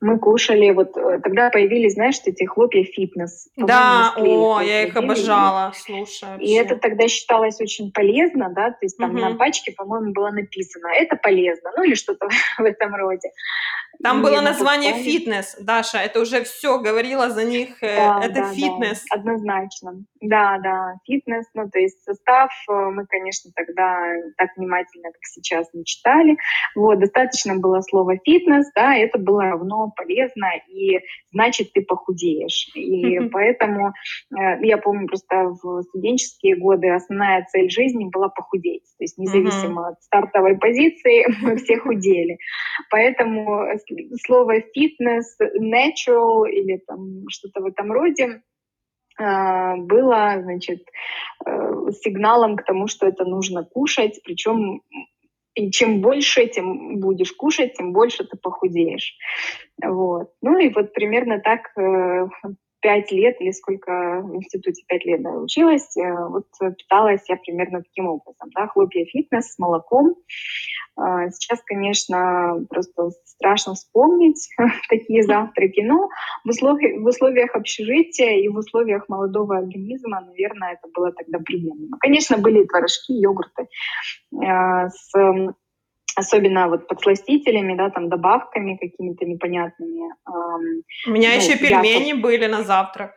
мы 0.00 0.18
кушали, 0.18 0.70
вот 0.72 0.96
э, 0.96 1.20
тогда 1.22 1.50
появились, 1.50 1.94
знаешь, 1.94 2.20
эти 2.24 2.44
хлопья 2.44 2.84
фитнес. 2.84 3.48
Да, 3.56 4.12
о, 4.16 4.60
я 4.60 4.82
их 4.82 4.94
обожала, 4.96 5.72
слушай. 5.74 6.28
Вообще. 6.28 6.44
И 6.44 6.52
это 6.54 6.76
тогда 6.76 7.08
считалось 7.08 7.60
очень 7.60 7.90
полезно, 7.92 8.50
да, 8.50 8.70
то 8.70 8.78
есть 8.82 8.98
там 8.98 9.10
угу. 9.10 9.20
на 9.20 9.34
пачке, 9.34 9.72
по-моему, 9.72 10.12
было 10.12 10.30
написано, 10.30 10.88
это 10.88 11.16
полезно, 11.16 11.70
ну 11.76 11.84
или 11.84 11.94
что-то 11.94 12.28
в 12.58 12.64
этом 12.64 12.94
роде. 12.94 13.30
Там 14.02 14.20
было 14.22 14.42
название 14.42 14.92
фитнес, 14.92 15.56
Даша, 15.58 15.98
это 15.98 16.20
уже 16.20 16.44
все 16.44 16.78
говорила 16.78 17.30
за 17.30 17.44
них, 17.44 17.82
э, 17.82 17.96
да, 17.96 18.20
это 18.22 18.34
да, 18.34 18.52
фитнес. 18.52 19.04
Да, 19.10 19.16
однозначно. 19.16 20.04
Да, 20.20 20.58
да, 20.62 20.94
фитнес, 21.06 21.46
ну 21.54 21.70
то 21.70 21.78
есть 21.78 22.02
состав 22.04 22.50
э, 22.68 22.72
мы, 22.72 23.06
конечно, 23.06 23.50
тогда 23.54 23.98
так 24.36 24.50
внимательно, 24.56 25.10
как 25.12 25.22
сейчас, 25.22 25.68
не 25.72 25.84
читали. 25.86 26.36
Вот, 26.74 26.98
достаточно 26.98 27.56
было 27.56 27.80
слова 27.80 28.16
фитнес, 28.22 28.70
да, 28.74 28.94
это 28.94 29.18
было 29.18 29.45
равно 29.50 29.92
полезно, 29.96 30.48
и 30.68 31.00
значит, 31.32 31.72
ты 31.72 31.82
похудеешь. 31.82 32.70
И 32.74 33.18
поэтому 33.30 33.88
э, 33.88 34.64
я 34.64 34.78
помню 34.78 35.06
просто 35.06 35.54
в 35.62 35.82
студенческие 35.82 36.56
годы 36.56 36.90
основная 36.90 37.44
цель 37.50 37.70
жизни 37.70 38.08
была 38.10 38.28
похудеть. 38.28 38.84
То 38.98 39.04
есть 39.04 39.18
независимо 39.18 39.88
от 39.88 40.02
стартовой 40.02 40.58
позиции 40.58 41.26
мы 41.42 41.56
все 41.56 41.78
худели. 41.78 42.38
Поэтому 42.90 43.66
слово 44.24 44.60
фитнес, 44.74 45.36
natural 45.60 46.48
или 46.48 46.80
там 46.86 47.28
что-то 47.28 47.60
в 47.60 47.66
этом 47.66 47.92
роде 47.92 48.42
э, 49.20 49.76
было, 49.76 50.40
значит, 50.42 50.82
э, 51.44 51.50
сигналом 52.02 52.56
к 52.56 52.64
тому, 52.64 52.86
что 52.86 53.06
это 53.06 53.24
нужно 53.24 53.64
кушать, 53.64 54.20
причем 54.24 54.82
и 55.56 55.70
чем 55.70 56.02
больше, 56.02 56.46
тем 56.46 57.00
будешь 57.00 57.32
кушать, 57.32 57.74
тем 57.74 57.92
больше 57.92 58.24
ты 58.24 58.36
похудеешь. 58.36 59.16
Вот. 59.82 60.30
Ну 60.42 60.58
и 60.58 60.68
вот 60.68 60.92
примерно 60.92 61.40
так 61.40 61.72
э, 61.76 62.28
пять 62.80 63.10
лет 63.10 63.40
или 63.40 63.50
сколько 63.50 64.22
в 64.22 64.36
институте 64.36 64.84
пять 64.86 65.04
лет 65.04 65.22
да, 65.22 65.30
училась, 65.30 65.96
э, 65.96 66.28
вот 66.28 66.46
питалась 66.76 67.22
я 67.28 67.36
примерно 67.36 67.82
таким 67.82 68.08
образом, 68.08 68.50
да, 68.54 68.66
хлопья 68.68 69.04
фитнес 69.06 69.52
с 69.52 69.58
молоком. 69.58 70.16
А, 70.96 71.28
сейчас, 71.30 71.60
конечно, 71.62 72.64
просто 72.70 73.10
страшно 73.24 73.74
вспомнить 73.74 74.48
такие 74.88 75.22
завтраки, 75.22 75.80
но 75.80 76.08
в 76.44 76.48
условиях, 76.48 77.02
в 77.02 77.06
условиях 77.06 77.54
общежития 77.54 78.38
и 78.38 78.48
в 78.48 78.56
условиях 78.56 79.08
молодого 79.08 79.58
организма, 79.58 80.22
наверное, 80.22 80.72
это 80.72 80.88
было 80.94 81.12
тогда 81.12 81.38
приемлемо. 81.38 81.98
Конечно, 82.00 82.38
были 82.38 82.64
творожки, 82.64 83.12
йогурты 83.12 83.68
э, 84.42 84.88
с 84.88 85.12
особенно 86.16 86.68
вот 86.68 86.88
подсластителями, 86.88 87.76
да, 87.76 87.90
там 87.90 88.08
добавками 88.08 88.76
какими-то 88.76 89.24
непонятными. 89.24 90.10
Эм, 90.26 90.82
У 91.06 91.10
меня 91.10 91.30
ну, 91.30 91.36
еще 91.36 91.58
пельмени 91.58 92.08
я... 92.08 92.16
были 92.16 92.46
на 92.46 92.62
завтрак. 92.62 93.12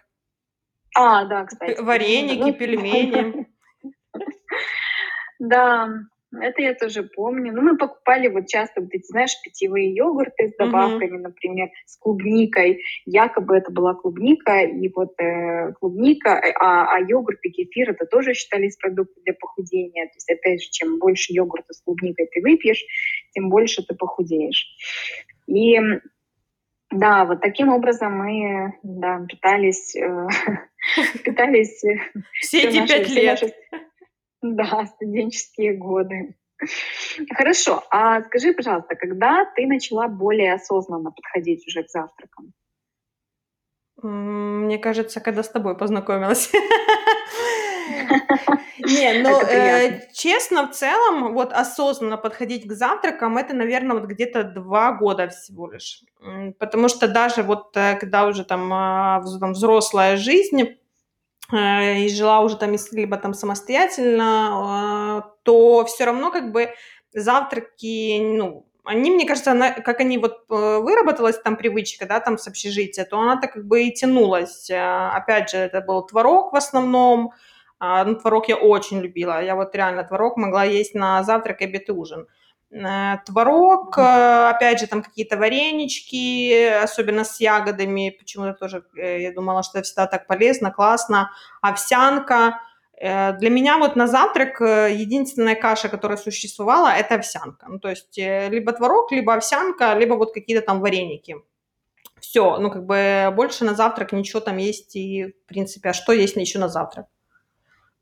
А, 0.96 1.26
да, 1.26 1.46
кстати. 1.46 1.82
Вареники, 1.82 2.40
ну, 2.40 2.54
пельмени. 2.54 3.48
Да, 5.40 5.88
это 6.32 6.62
я 6.62 6.74
тоже 6.76 7.04
помню. 7.04 7.52
Ну, 7.54 7.62
мы 7.62 7.78
покупали 7.78 8.28
вот 8.28 8.48
часто 8.48 8.82
вот 8.82 8.90
эти, 8.94 9.06
знаешь, 9.08 9.36
питьевые 9.44 9.94
йогурты 9.94 10.50
с 10.50 10.58
добавками, 10.58 11.18
mm-hmm. 11.18 11.22
например, 11.22 11.70
с 11.86 11.98
клубникой. 11.98 12.82
Якобы 13.06 13.58
это 13.58 13.72
была 13.72 13.96
клубника, 13.96 14.62
и 14.62 14.92
вот 14.96 15.20
э, 15.20 15.74
клубника, 15.80 16.30
э, 16.30 16.54
а, 16.60 16.96
а 16.96 17.00
йогурт 17.00 17.40
и 17.44 17.50
кефир 17.50 17.92
это 17.92 18.06
тоже 18.06 18.34
считались 18.34 18.78
продуктом 18.78 19.24
для 19.24 19.34
похудения. 19.34 20.06
То 20.06 20.16
есть, 20.16 20.32
опять 20.32 20.62
же, 20.62 20.70
чем 20.70 21.00
больше 21.00 21.34
йогурта 21.34 21.74
с 21.74 21.82
клубникой 21.82 22.28
ты 22.28 22.42
выпьешь, 22.42 22.84
тем 23.32 23.50
больше 23.50 23.84
ты 23.86 23.96
похудеешь. 23.96 24.68
И 25.48 25.80
да, 26.92 27.26
вот 27.26 27.42
таким 27.42 27.70
образом 27.70 28.14
мы 28.14 28.74
да, 28.84 29.26
питались, 29.28 29.96
э, 29.96 30.28
питались 31.24 31.84
все 32.40 32.62
эти 32.62 32.88
пять 32.88 33.10
лет. 33.10 33.54
Да, 34.42 34.86
студенческие 34.86 35.74
годы. 35.74 36.36
Хорошо, 37.34 37.84
а 37.90 38.22
скажи, 38.24 38.54
пожалуйста, 38.54 38.96
когда 38.96 39.46
ты 39.56 39.66
начала 39.66 40.08
более 40.08 40.54
осознанно 40.54 41.12
подходить 41.12 41.66
уже 41.68 41.84
к 41.84 41.90
завтракам? 41.90 42.54
Мне 44.02 44.78
кажется, 44.78 45.20
когда 45.20 45.44
с 45.44 45.50
тобой 45.50 45.78
познакомилась. 45.78 46.52
Не, 48.80 49.22
ну, 49.22 49.42
э, 49.42 50.02
честно, 50.14 50.68
в 50.68 50.72
целом, 50.72 51.34
вот 51.34 51.52
осознанно 51.54 52.18
подходить 52.18 52.66
к 52.66 52.72
завтракам, 52.72 53.38
это, 53.38 53.54
наверное, 53.54 53.98
вот 53.98 54.06
где-то 54.06 54.44
два 54.44 54.94
года 54.94 55.28
всего 55.28 55.70
лишь. 55.70 56.04
Потому 56.60 56.88
что 56.88 57.08
даже 57.08 57.44
вот 57.44 57.76
э, 57.76 57.98
когда 57.98 58.26
уже 58.26 58.46
там, 58.46 58.72
а, 58.74 59.22
там 59.40 59.52
взрослая 59.52 60.18
жизнь, 60.18 60.79
и 61.52 62.10
жила 62.10 62.42
уже 62.42 62.58
там 62.58 62.76
либо 62.92 63.18
там 63.18 63.34
самостоятельно, 63.34 64.50
а, 64.52 65.22
то 65.44 65.86
все 65.86 66.06
равно 66.06 66.32
как 66.32 66.52
бы 66.52 66.74
завтраки, 67.14 68.20
ну, 68.22 68.66
они, 68.84 69.12
мне 69.12 69.28
кажется, 69.28 69.52
она, 69.52 69.72
как 69.72 70.00
они 70.00 70.18
вот 70.18 70.46
э, 70.50 70.78
выработалась 70.80 71.40
там 71.40 71.58
привычка, 71.58 72.08
да, 72.08 72.20
там 72.20 72.38
с 72.38 72.48
общежития, 72.48 73.06
то 73.06 73.20
она 73.20 73.40
так 73.40 73.54
как 73.54 73.68
бы 73.68 73.84
и 73.84 73.94
тянулась. 73.94 74.70
Э, 74.70 75.10
опять 75.10 75.52
же, 75.52 75.58
это 75.58 75.82
был 75.82 76.04
творог 76.06 76.54
в 76.54 76.56
основном, 76.56 77.34
а, 77.80 78.04
ну, 78.04 78.16
творог 78.16 78.48
я 78.50 78.56
очень 78.56 79.00
любила, 79.00 79.44
я 79.44 79.56
вот 79.56 79.76
реально 79.76 80.04
творог 80.04 80.38
могла 80.38 80.64
есть 80.64 80.96
на 80.96 81.24
завтрак, 81.24 81.62
обед 81.62 81.90
и 81.90 81.92
ужин. 81.92 82.28
Э, 82.72 83.18
творог, 83.26 83.98
э, 83.98 84.50
опять 84.50 84.80
же, 84.80 84.88
там 84.88 85.02
какие-то 85.02 85.38
варенички, 85.38 86.68
особенно 86.84 87.24
с 87.24 87.40
ягодами, 87.40 88.16
почему-то 88.18 88.54
тоже, 88.54 88.84
э, 88.96 89.22
я 89.22 89.34
думала, 89.34 89.64
что 89.64 89.80
это 89.80 89.86
всегда 89.86 90.06
так 90.06 90.28
полезно, 90.28 90.72
классно, 90.72 91.32
овсянка. 91.62 92.62
Для 93.02 93.50
меня 93.50 93.78
вот 93.78 93.96
на 93.96 94.08
завтрак 94.08 94.60
единственная 94.60 95.56
каша, 95.56 95.88
которая 95.88 96.18
существовала, 96.18 96.90
это 96.90 97.16
овсянка. 97.16 97.68
Ну, 97.70 97.80
то 97.80 97.90
есть 97.90 98.18
либо 98.18 98.74
творог, 98.74 99.14
либо 99.14 99.36
овсянка, 99.36 99.94
либо 99.94 100.16
вот 100.16 100.34
какие-то 100.34 100.66
там 100.66 100.82
вареники. 100.82 101.38
Все, 102.20 102.58
ну, 102.58 102.70
как 102.70 102.86
бы 102.86 103.32
больше 103.34 103.64
на 103.64 103.74
завтрак 103.74 104.12
ничего 104.12 104.42
там 104.42 104.58
есть 104.58 104.98
и, 104.98 105.28
в 105.28 105.48
принципе, 105.48 105.92
а 105.92 105.94
что 105.94 106.12
есть 106.12 106.36
еще 106.36 106.60
на 106.60 106.68
завтрак? 106.68 107.06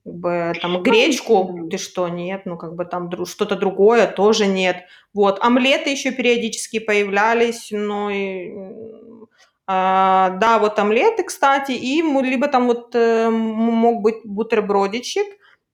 Как 0.07 0.15
бы 0.15 0.53
там 0.61 0.73
ну, 0.73 0.81
гречку, 0.81 1.67
ты 1.69 1.77
что, 1.77 2.07
нет, 2.07 2.45
ну 2.45 2.57
как 2.57 2.75
бы 2.75 2.85
там 2.85 3.25
что-то 3.25 3.57
другое 3.57 4.07
тоже 4.07 4.47
нет. 4.47 4.85
Вот, 5.13 5.43
омлеты 5.43 5.89
еще 5.89 6.11
периодически 6.11 6.79
появлялись, 6.79 7.67
но 7.71 8.09
и, 8.09 8.53
а, 9.67 10.29
да, 10.39 10.59
вот 10.59 10.79
омлеты, 10.79 11.23
кстати, 11.23 11.73
и 11.73 12.01
либо 12.01 12.47
там 12.47 12.67
вот 12.67 12.95
э, 12.95 13.29
мог 13.29 14.01
быть 14.01 14.23
бутербродичек, 14.23 15.27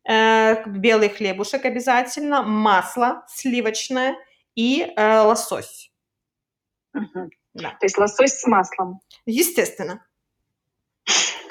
э, 0.10 0.68
белый 0.68 1.10
хлебушек 1.10 1.66
обязательно, 1.66 2.42
масло 2.42 3.24
сливочное 3.28 4.16
и 4.56 4.82
э, 4.82 5.20
лосось. 5.20 5.92
Угу. 6.96 7.30
Да. 7.54 7.70
То 7.80 7.86
есть 7.86 8.00
лосось 8.00 8.40
с 8.40 8.48
маслом. 8.48 9.00
Естественно. 9.28 10.04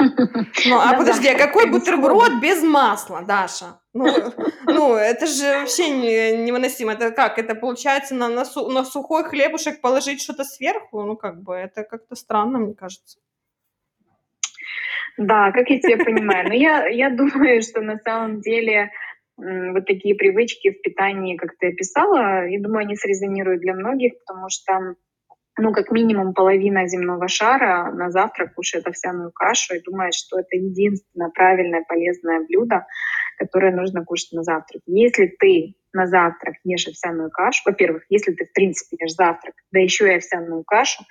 Ну, 0.66 0.78
а 0.78 0.94
подожди, 0.96 1.28
а 1.28 1.38
какой 1.38 1.70
бутерброд 1.70 2.40
без 2.40 2.62
масла, 2.62 3.22
Даша? 3.22 3.80
Ну, 3.94 4.06
ну 4.66 4.94
это 4.94 5.26
же 5.26 5.60
вообще 5.60 5.90
не, 5.90 6.44
невыносимо. 6.44 6.92
Это 6.92 7.10
как? 7.10 7.38
Это 7.38 7.54
получается 7.54 8.14
на, 8.14 8.28
на, 8.28 8.44
су, 8.44 8.68
на 8.70 8.84
сухой 8.84 9.24
хлебушек 9.24 9.80
положить 9.80 10.22
что-то 10.22 10.44
сверху? 10.44 11.02
Ну, 11.02 11.16
как 11.16 11.42
бы, 11.42 11.54
это 11.54 11.84
как-то 11.84 12.14
странно, 12.16 12.58
мне 12.58 12.74
кажется. 12.74 13.18
Да, 15.18 15.52
как 15.52 15.68
я 15.70 15.78
тебя 15.78 16.04
понимаю. 16.04 16.48
Но 16.48 16.54
я, 16.54 16.86
я 16.86 17.10
думаю, 17.10 17.62
что 17.62 17.80
на 17.80 17.98
самом 17.98 18.40
деле 18.40 18.90
вот 19.36 19.86
такие 19.86 20.14
привычки 20.14 20.70
в 20.70 20.82
питании, 20.82 21.36
как 21.36 21.56
ты 21.58 21.68
описала, 21.68 22.46
я 22.46 22.60
думаю, 22.60 22.82
они 22.82 22.96
срезонируют 22.96 23.60
для 23.60 23.74
многих, 23.74 24.12
потому 24.24 24.48
что 24.48 24.94
ну, 25.58 25.72
как 25.72 25.90
минимум 25.90 26.34
половина 26.34 26.86
земного 26.88 27.28
шара 27.28 27.92
на 27.92 28.10
завтрак 28.10 28.54
кушает 28.54 28.86
овсяную 28.86 29.32
кашу 29.32 29.74
и 29.74 29.82
думает, 29.82 30.14
что 30.14 30.38
это 30.38 30.56
единственное 30.56 31.30
правильное 31.30 31.84
полезное 31.86 32.40
блюдо, 32.40 32.86
которое 33.38 33.74
нужно 33.74 34.04
кушать 34.04 34.32
на 34.32 34.42
завтрак. 34.42 34.82
Если 34.86 35.26
ты 35.26 35.74
на 35.92 36.06
завтрак 36.06 36.54
ешь 36.64 36.88
овсяную 36.88 37.30
кашу, 37.30 37.62
во-первых, 37.66 38.04
если 38.08 38.32
ты 38.32 38.46
в 38.46 38.52
принципе 38.52 38.96
ешь 39.00 39.14
завтрак, 39.14 39.54
да 39.72 39.80
еще 39.80 40.08
и 40.08 40.16
овсяную 40.16 40.64
кашу, 40.64 41.04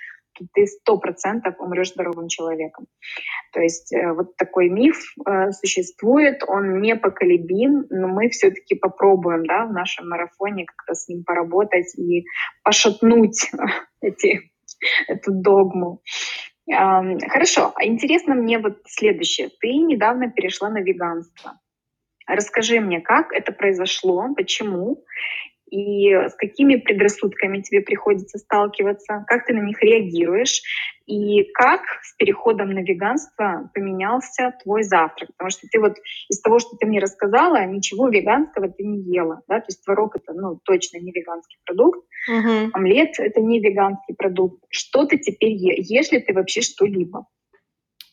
ты 0.54 0.66
сто 0.68 0.98
процентов 0.98 1.56
умрешь 1.60 1.92
здоровым 1.92 2.28
человеком. 2.28 2.88
То 3.54 3.62
есть 3.62 3.94
э, 3.94 4.14
вот 4.14 4.36
такой 4.38 4.70
миф 4.70 4.98
э, 5.26 5.52
существует, 5.52 6.44
он 6.48 6.82
непоколебим, 6.82 7.86
но 7.90 8.08
мы 8.08 8.30
все-таки 8.30 8.76
попробуем 8.76 9.46
да, 9.46 9.66
в 9.66 9.74
нашем 9.74 10.10
марафоне 10.10 10.66
как-то 10.66 10.94
с 10.94 11.08
ним 11.08 11.24
поработать 11.24 11.98
и 11.98 12.26
пошатнуть 12.64 13.52
эти, 14.02 14.52
эту 15.08 15.32
догму. 15.32 16.02
Хорошо, 16.68 17.74
а 17.76 17.86
интересно 17.86 18.36
мне 18.36 18.60
вот 18.60 18.78
следующее. 18.86 19.50
Ты 19.60 19.74
недавно 19.74 20.32
перешла 20.32 20.70
на 20.70 20.82
веганство. 20.82 21.60
Расскажи 22.28 22.80
мне, 22.80 23.02
как 23.02 23.34
это 23.34 23.52
произошло, 23.52 24.34
почему, 24.36 25.04
и 25.72 26.14
с 26.14 26.36
какими 26.36 26.76
предрассудками 26.76 27.62
тебе 27.62 27.82
приходится 27.82 28.38
сталкиваться, 28.38 29.24
как 29.26 29.46
ты 29.46 29.54
на 29.54 29.62
них 29.62 29.82
реагируешь, 29.82 30.62
и 31.08 31.44
как 31.54 31.82
с 32.04 32.16
переходом 32.18 32.72
на 32.72 32.80
веганство 32.80 33.70
поменялся 33.74 34.54
твой 34.64 34.84
завтрак. 34.84 35.30
Потому 35.38 35.50
что 35.50 35.68
ты 35.72 35.80
вот 35.80 35.96
из 36.30 36.42
того, 36.42 36.60
что 36.60 36.76
ты 36.78 36.86
мне 36.86 37.00
рассказала, 37.00 37.66
ничего 37.66 38.10
веганского 38.10 38.70
ты 38.70 38.84
не 38.84 39.02
ела. 39.02 39.42
Да? 39.48 39.60
То 39.60 39.66
есть 39.70 39.84
творог— 39.84 40.16
это 40.18 40.34
ну, 40.34 40.60
точно 40.64 40.98
не 40.98 41.12
веганский 41.12 41.58
продукт, 41.66 42.00
угу. 42.30 42.70
омлет— 42.74 43.12
это 43.18 43.42
не 43.42 43.60
веганский 43.60 44.14
продукт. 44.16 44.64
Что 44.70 45.06
ты 45.06 45.18
теперь 45.18 45.54
ешь? 45.54 45.86
Ешь 45.90 46.12
ли 46.12 46.20
ты 46.20 46.34
вообще 46.34 46.62
что-либо? 46.62 47.26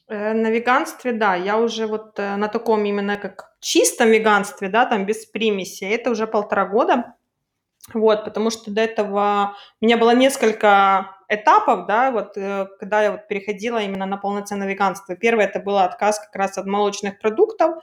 Э, 0.09 0.33
на 0.33 0.51
веганстве, 0.51 1.13
да, 1.13 1.35
я 1.35 1.59
уже 1.59 1.87
вот 1.87 2.19
э, 2.19 2.37
на 2.37 2.49
таком 2.49 2.85
именно 2.85 3.17
как 3.17 3.51
чистом 3.61 4.11
веганстве, 4.11 4.69
да, 4.69 4.87
там 4.87 5.05
без 5.05 5.27
примеси, 5.27 5.85
это 5.85 6.11
уже 6.11 6.27
полтора 6.27 6.67
года. 6.67 7.15
Вот, 7.95 8.25
потому 8.25 8.51
что 8.51 8.71
до 8.71 8.83
этого 8.83 9.55
у 9.81 9.85
меня 9.85 9.97
было 9.97 10.15
несколько 10.15 11.17
этапов, 11.29 11.87
да, 11.87 12.11
вот 12.11 12.37
э, 12.37 12.67
когда 12.79 13.03
я 13.03 13.13
вот 13.13 13.29
переходила 13.29 13.83
именно 13.83 14.07
на 14.07 14.17
полноценное 14.17 14.69
веганство. 14.69 15.17
Первое 15.17 15.47
это 15.47 15.61
был 15.61 15.79
отказ 15.79 16.19
как 16.19 16.35
раз 16.35 16.59
от 16.59 16.67
молочных 16.67 17.19
продуктов, 17.19 17.77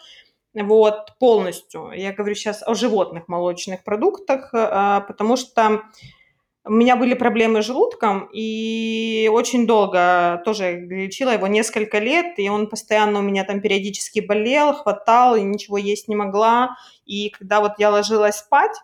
вот, 0.53 1.17
полностью. 1.19 1.91
Я 1.93 2.13
говорю 2.13 2.33
сейчас 2.35 2.63
о 2.65 2.75
животных 2.75 3.27
молочных 3.27 3.83
продуктах, 3.83 4.49
а, 4.53 5.01
потому 5.01 5.35
что 5.35 5.83
у 6.63 6.71
меня 6.71 6.95
были 6.95 7.13
проблемы 7.13 7.61
с 7.61 7.65
желудком, 7.65 8.29
и 8.33 9.29
очень 9.31 9.67
долго 9.67 10.41
тоже 10.45 10.79
лечила 10.79 11.31
его 11.31 11.47
несколько 11.47 11.99
лет, 11.99 12.39
и 12.39 12.49
он 12.49 12.67
постоянно 12.67 13.19
у 13.19 13.21
меня 13.21 13.43
там 13.43 13.61
периодически 13.61 14.19
болел, 14.19 14.73
хватал, 14.73 15.35
и 15.35 15.43
ничего 15.43 15.77
есть 15.77 16.07
не 16.07 16.15
могла. 16.15 16.75
И 17.05 17.29
когда 17.29 17.59
вот 17.59 17.73
я 17.77 17.91
ложилась 17.91 18.37
спать, 18.37 18.75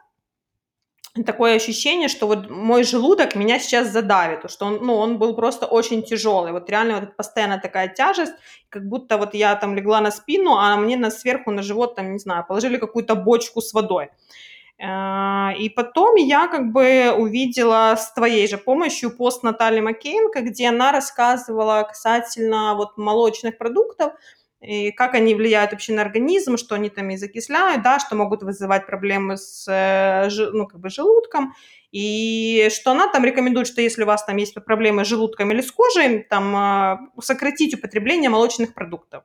такое 1.25 1.56
ощущение, 1.56 2.08
что 2.08 2.27
вот 2.27 2.50
мой 2.50 2.84
желудок 2.84 3.36
меня 3.36 3.60
сейчас 3.60 3.89
задавит, 3.89 4.50
что 4.50 4.65
он, 4.65 4.80
ну, 4.82 4.96
он 4.96 5.18
был 5.18 5.36
просто 5.36 5.65
очень 5.65 6.03
тяжелый, 6.03 6.51
вот 6.51 6.70
реально 6.70 7.00
вот 7.00 7.15
постоянно 7.18 7.60
такая 7.60 7.89
тяжесть, 7.89 8.34
как 8.70 8.88
будто 8.88 9.18
вот 9.18 9.34
я 9.34 9.56
там 9.56 9.75
легла 9.75 10.01
на 10.01 10.12
спину, 10.12 10.56
а 10.56 10.75
мне 10.77 10.98
на 10.98 11.12
сверху 11.12 11.51
на 11.51 11.63
живот 11.63 11.96
там, 11.96 12.13
не 12.13 12.20
знаю, 12.20 12.46
положили 12.48 12.77
какую-то 12.77 13.15
бочку 13.15 13.62
с 13.62 13.74
водой. 13.74 14.10
А, 14.84 15.53
и 15.60 15.70
потом 15.70 16.15
я 16.15 16.48
как 16.48 16.72
бы 16.72 17.13
увидела 17.15 17.96
с 17.96 18.13
твоей 18.13 18.48
же 18.48 18.58
помощью 18.58 19.15
пост 19.15 19.44
Натальи 19.44 19.80
Маккейнко, 19.80 20.41
где 20.41 20.70
она 20.70 20.91
рассказывала 20.91 21.84
касательно 21.88 22.74
вот 22.75 22.98
молочных 22.98 23.58
продуктов, 23.60 24.13
и 24.62 24.91
как 24.91 25.15
они 25.15 25.34
влияют 25.34 25.72
вообще 25.72 25.94
на 25.94 26.03
организм, 26.03 26.56
что 26.56 26.75
они 26.75 26.89
там 26.89 27.10
и 27.10 27.18
закисляют, 27.18 27.82
да, 27.82 28.00
что 28.00 28.15
могут 28.15 28.44
вызывать 28.44 28.86
проблемы 28.86 29.38
с 29.38 29.68
э, 29.68 30.30
ну, 30.53 30.68
как 30.68 30.80
бы 30.80 30.89
желудком, 30.89 31.53
и 31.91 32.70
что 32.72 32.91
она 32.91 33.08
там 33.08 33.25
рекомендует, 33.25 33.68
что 33.68 33.82
если 33.82 34.03
у 34.03 34.06
вас 34.06 34.24
там 34.24 34.38
есть 34.38 34.53
проблемы 34.53 35.03
с 35.03 35.08
желудком 35.08 35.51
или 35.51 35.62
с 35.62 35.72
кожей, 35.72 36.20
там 36.24 36.56
а, 36.56 37.00
сократить 37.20 37.74
употребление 37.74 38.30
молочных 38.30 38.74
продуктов. 38.74 39.24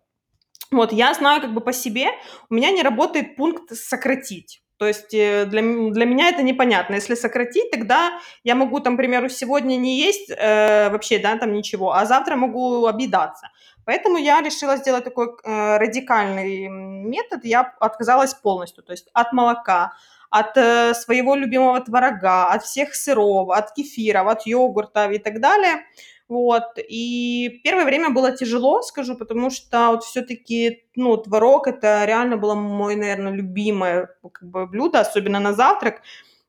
Вот, 0.72 0.92
я 0.92 1.14
знаю 1.14 1.40
как 1.40 1.54
бы 1.54 1.60
по 1.60 1.72
себе, 1.72 2.08
у 2.50 2.54
меня 2.54 2.70
не 2.70 2.82
работает 2.82 3.36
пункт 3.36 3.72
«сократить». 3.76 4.62
То 4.78 4.86
есть 4.86 5.14
э, 5.14 5.46
для, 5.46 5.62
для 5.62 6.04
меня 6.04 6.28
это 6.28 6.42
непонятно. 6.42 6.96
Если 6.96 7.14
сократить, 7.14 7.70
тогда 7.70 8.20
я 8.44 8.54
могу, 8.54 8.80
там, 8.80 8.94
к 8.94 8.98
примеру, 8.98 9.28
сегодня 9.28 9.76
не 9.76 9.98
есть 9.98 10.30
э, 10.30 10.90
вообще, 10.90 11.18
да, 11.18 11.36
там 11.38 11.52
ничего, 11.52 11.94
а 11.94 12.04
завтра 12.04 12.36
могу 12.36 12.86
объедаться. 12.86 13.48
Поэтому 13.86 14.18
я 14.18 14.42
решила 14.42 14.76
сделать 14.76 15.04
такой 15.04 15.28
э, 15.28 15.78
радикальный 15.78 16.68
метод. 16.68 17.44
Я 17.44 17.74
отказалась 17.80 18.34
полностью, 18.34 18.82
то 18.82 18.92
есть 18.92 19.08
от 19.12 19.32
молока, 19.32 19.92
от 20.28 20.56
э, 20.56 20.92
своего 20.94 21.36
любимого 21.36 21.80
творога, 21.80 22.48
от 22.48 22.64
всех 22.64 22.94
сыров, 22.96 23.50
от 23.50 23.72
кефиров, 23.72 24.26
от 24.26 24.44
йогурта 24.44 25.10
и 25.12 25.18
так 25.18 25.40
далее. 25.40 25.84
Вот, 26.28 26.64
и 26.76 27.60
первое 27.62 27.84
время 27.84 28.10
было 28.10 28.36
тяжело, 28.36 28.82
скажу, 28.82 29.14
потому 29.14 29.50
что 29.50 29.90
вот 29.90 30.02
все-таки, 30.02 30.82
ну, 30.96 31.16
творог 31.16 31.68
это 31.68 32.04
реально 32.04 32.36
было 32.36 32.56
мой, 32.56 32.96
наверное, 32.96 33.32
любимое 33.32 34.08
как 34.32 34.50
бы 34.50 34.66
блюдо, 34.66 34.98
особенно 34.98 35.38
на 35.38 35.52
завтрак. 35.52 36.02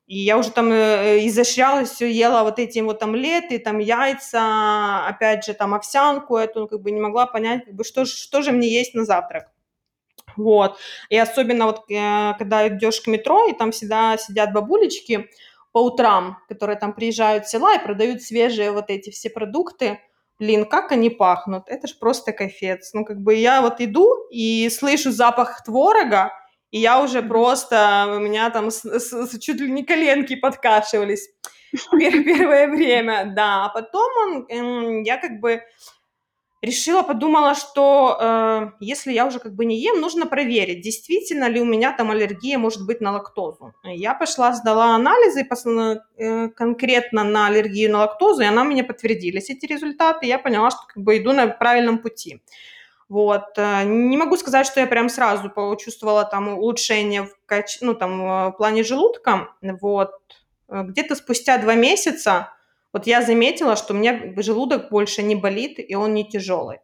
И 0.08 0.20
я 0.20 0.38
уже 0.38 0.50
там 0.50 0.72
э, 0.72 1.26
изощрялась, 1.26 1.90
все 1.90 2.10
ела 2.10 2.42
вот 2.42 2.58
эти 2.58 2.78
вот 2.78 3.02
омлеты, 3.02 3.58
там 3.58 3.78
яйца, 3.78 5.06
опять 5.06 5.44
же, 5.44 5.52
там 5.52 5.74
овсянку 5.74 6.38
эту, 6.38 6.66
как 6.66 6.80
бы 6.80 6.90
не 6.90 7.00
могла 7.00 7.26
понять, 7.26 7.66
как 7.66 7.74
бы, 7.74 7.84
что, 7.84 8.06
что 8.06 8.40
же 8.40 8.50
мне 8.50 8.68
есть 8.68 8.94
на 8.94 9.04
завтрак. 9.04 9.52
Вот. 10.34 10.78
И 11.10 11.18
особенно 11.18 11.66
вот, 11.66 11.90
э, 11.90 12.32
когда 12.38 12.68
идешь 12.68 13.02
к 13.02 13.06
метро, 13.06 13.48
и 13.48 13.52
там 13.52 13.70
всегда 13.70 14.16
сидят 14.16 14.54
бабулечки 14.54 15.28
по 15.72 15.84
утрам, 15.84 16.38
которые 16.48 16.78
там 16.78 16.94
приезжают 16.94 17.44
в 17.44 17.50
села 17.50 17.74
и 17.76 17.84
продают 17.84 18.22
свежие 18.22 18.70
вот 18.70 18.88
эти 18.88 19.10
все 19.10 19.28
продукты, 19.28 20.00
блин, 20.38 20.64
как 20.64 20.90
они 20.90 21.10
пахнут, 21.10 21.64
это 21.66 21.86
ж 21.86 21.98
просто 21.98 22.32
кайфец. 22.32 22.94
Ну, 22.94 23.04
как 23.04 23.20
бы 23.20 23.34
я 23.34 23.60
вот 23.60 23.82
иду 23.82 24.26
и 24.30 24.70
слышу 24.70 25.10
запах 25.10 25.62
творога, 25.64 26.32
и 26.70 26.78
я 26.78 27.02
уже 27.02 27.22
просто, 27.22 28.14
у 28.16 28.20
меня 28.20 28.50
там 28.50 28.70
с, 28.70 28.84
с, 28.84 29.38
чуть 29.38 29.60
ли 29.60 29.70
не 29.70 29.84
коленки 29.84 30.36
подкашивались 30.36 31.30
первое 31.92 32.68
время, 32.68 33.32
да. 33.34 33.66
А 33.66 33.68
потом 33.70 34.46
он, 34.50 35.02
я 35.02 35.16
как 35.18 35.40
бы 35.40 35.62
решила, 36.60 37.02
подумала, 37.02 37.54
что 37.54 38.18
э, 38.20 38.70
если 38.80 39.12
я 39.12 39.26
уже 39.26 39.38
как 39.38 39.54
бы 39.54 39.64
не 39.64 39.80
ем, 39.80 40.00
нужно 40.00 40.26
проверить, 40.26 40.82
действительно 40.82 41.48
ли 41.48 41.60
у 41.60 41.64
меня 41.64 41.92
там 41.92 42.10
аллергия 42.10 42.58
может 42.58 42.84
быть 42.86 43.00
на 43.00 43.12
лактозу. 43.12 43.74
Я 43.84 44.14
пошла, 44.14 44.52
сдала 44.52 44.94
анализы 44.94 45.46
э, 45.46 46.48
конкретно 46.50 47.24
на 47.24 47.46
аллергию 47.46 47.92
на 47.92 47.98
лактозу, 48.00 48.42
и 48.42 48.46
она 48.46 48.64
мне 48.64 48.82
подтвердились 48.82 49.50
эти 49.50 49.66
результаты, 49.66 50.26
я 50.26 50.38
поняла, 50.38 50.70
что 50.70 50.80
как 50.86 51.02
бы 51.02 51.16
иду 51.16 51.32
на 51.32 51.46
правильном 51.46 51.98
пути. 51.98 52.42
Вот. 53.08 53.56
Э, 53.56 53.84
не 53.84 54.16
могу 54.16 54.36
сказать, 54.36 54.66
что 54.66 54.80
я 54.80 54.86
прям 54.86 55.08
сразу 55.08 55.50
почувствовала 55.50 56.24
там 56.24 56.48
улучшение 56.48 57.24
в, 57.24 57.34
кач... 57.46 57.78
ну, 57.80 57.94
там, 57.94 58.20
э, 58.22 58.48
в 58.48 58.52
плане 58.52 58.82
желудка. 58.82 59.48
Вот. 59.62 60.10
Э, 60.68 60.82
где-то 60.82 61.14
спустя 61.14 61.58
два 61.58 61.74
месяца 61.74 62.52
вот 62.92 63.06
я 63.06 63.22
заметила, 63.22 63.76
что 63.76 63.94
у 63.94 63.96
меня 63.96 64.32
желудок 64.36 64.90
больше 64.90 65.22
не 65.22 65.36
болит, 65.36 65.78
и 65.78 65.94
он 65.94 66.14
не 66.14 66.28
тяжелый. 66.28 66.78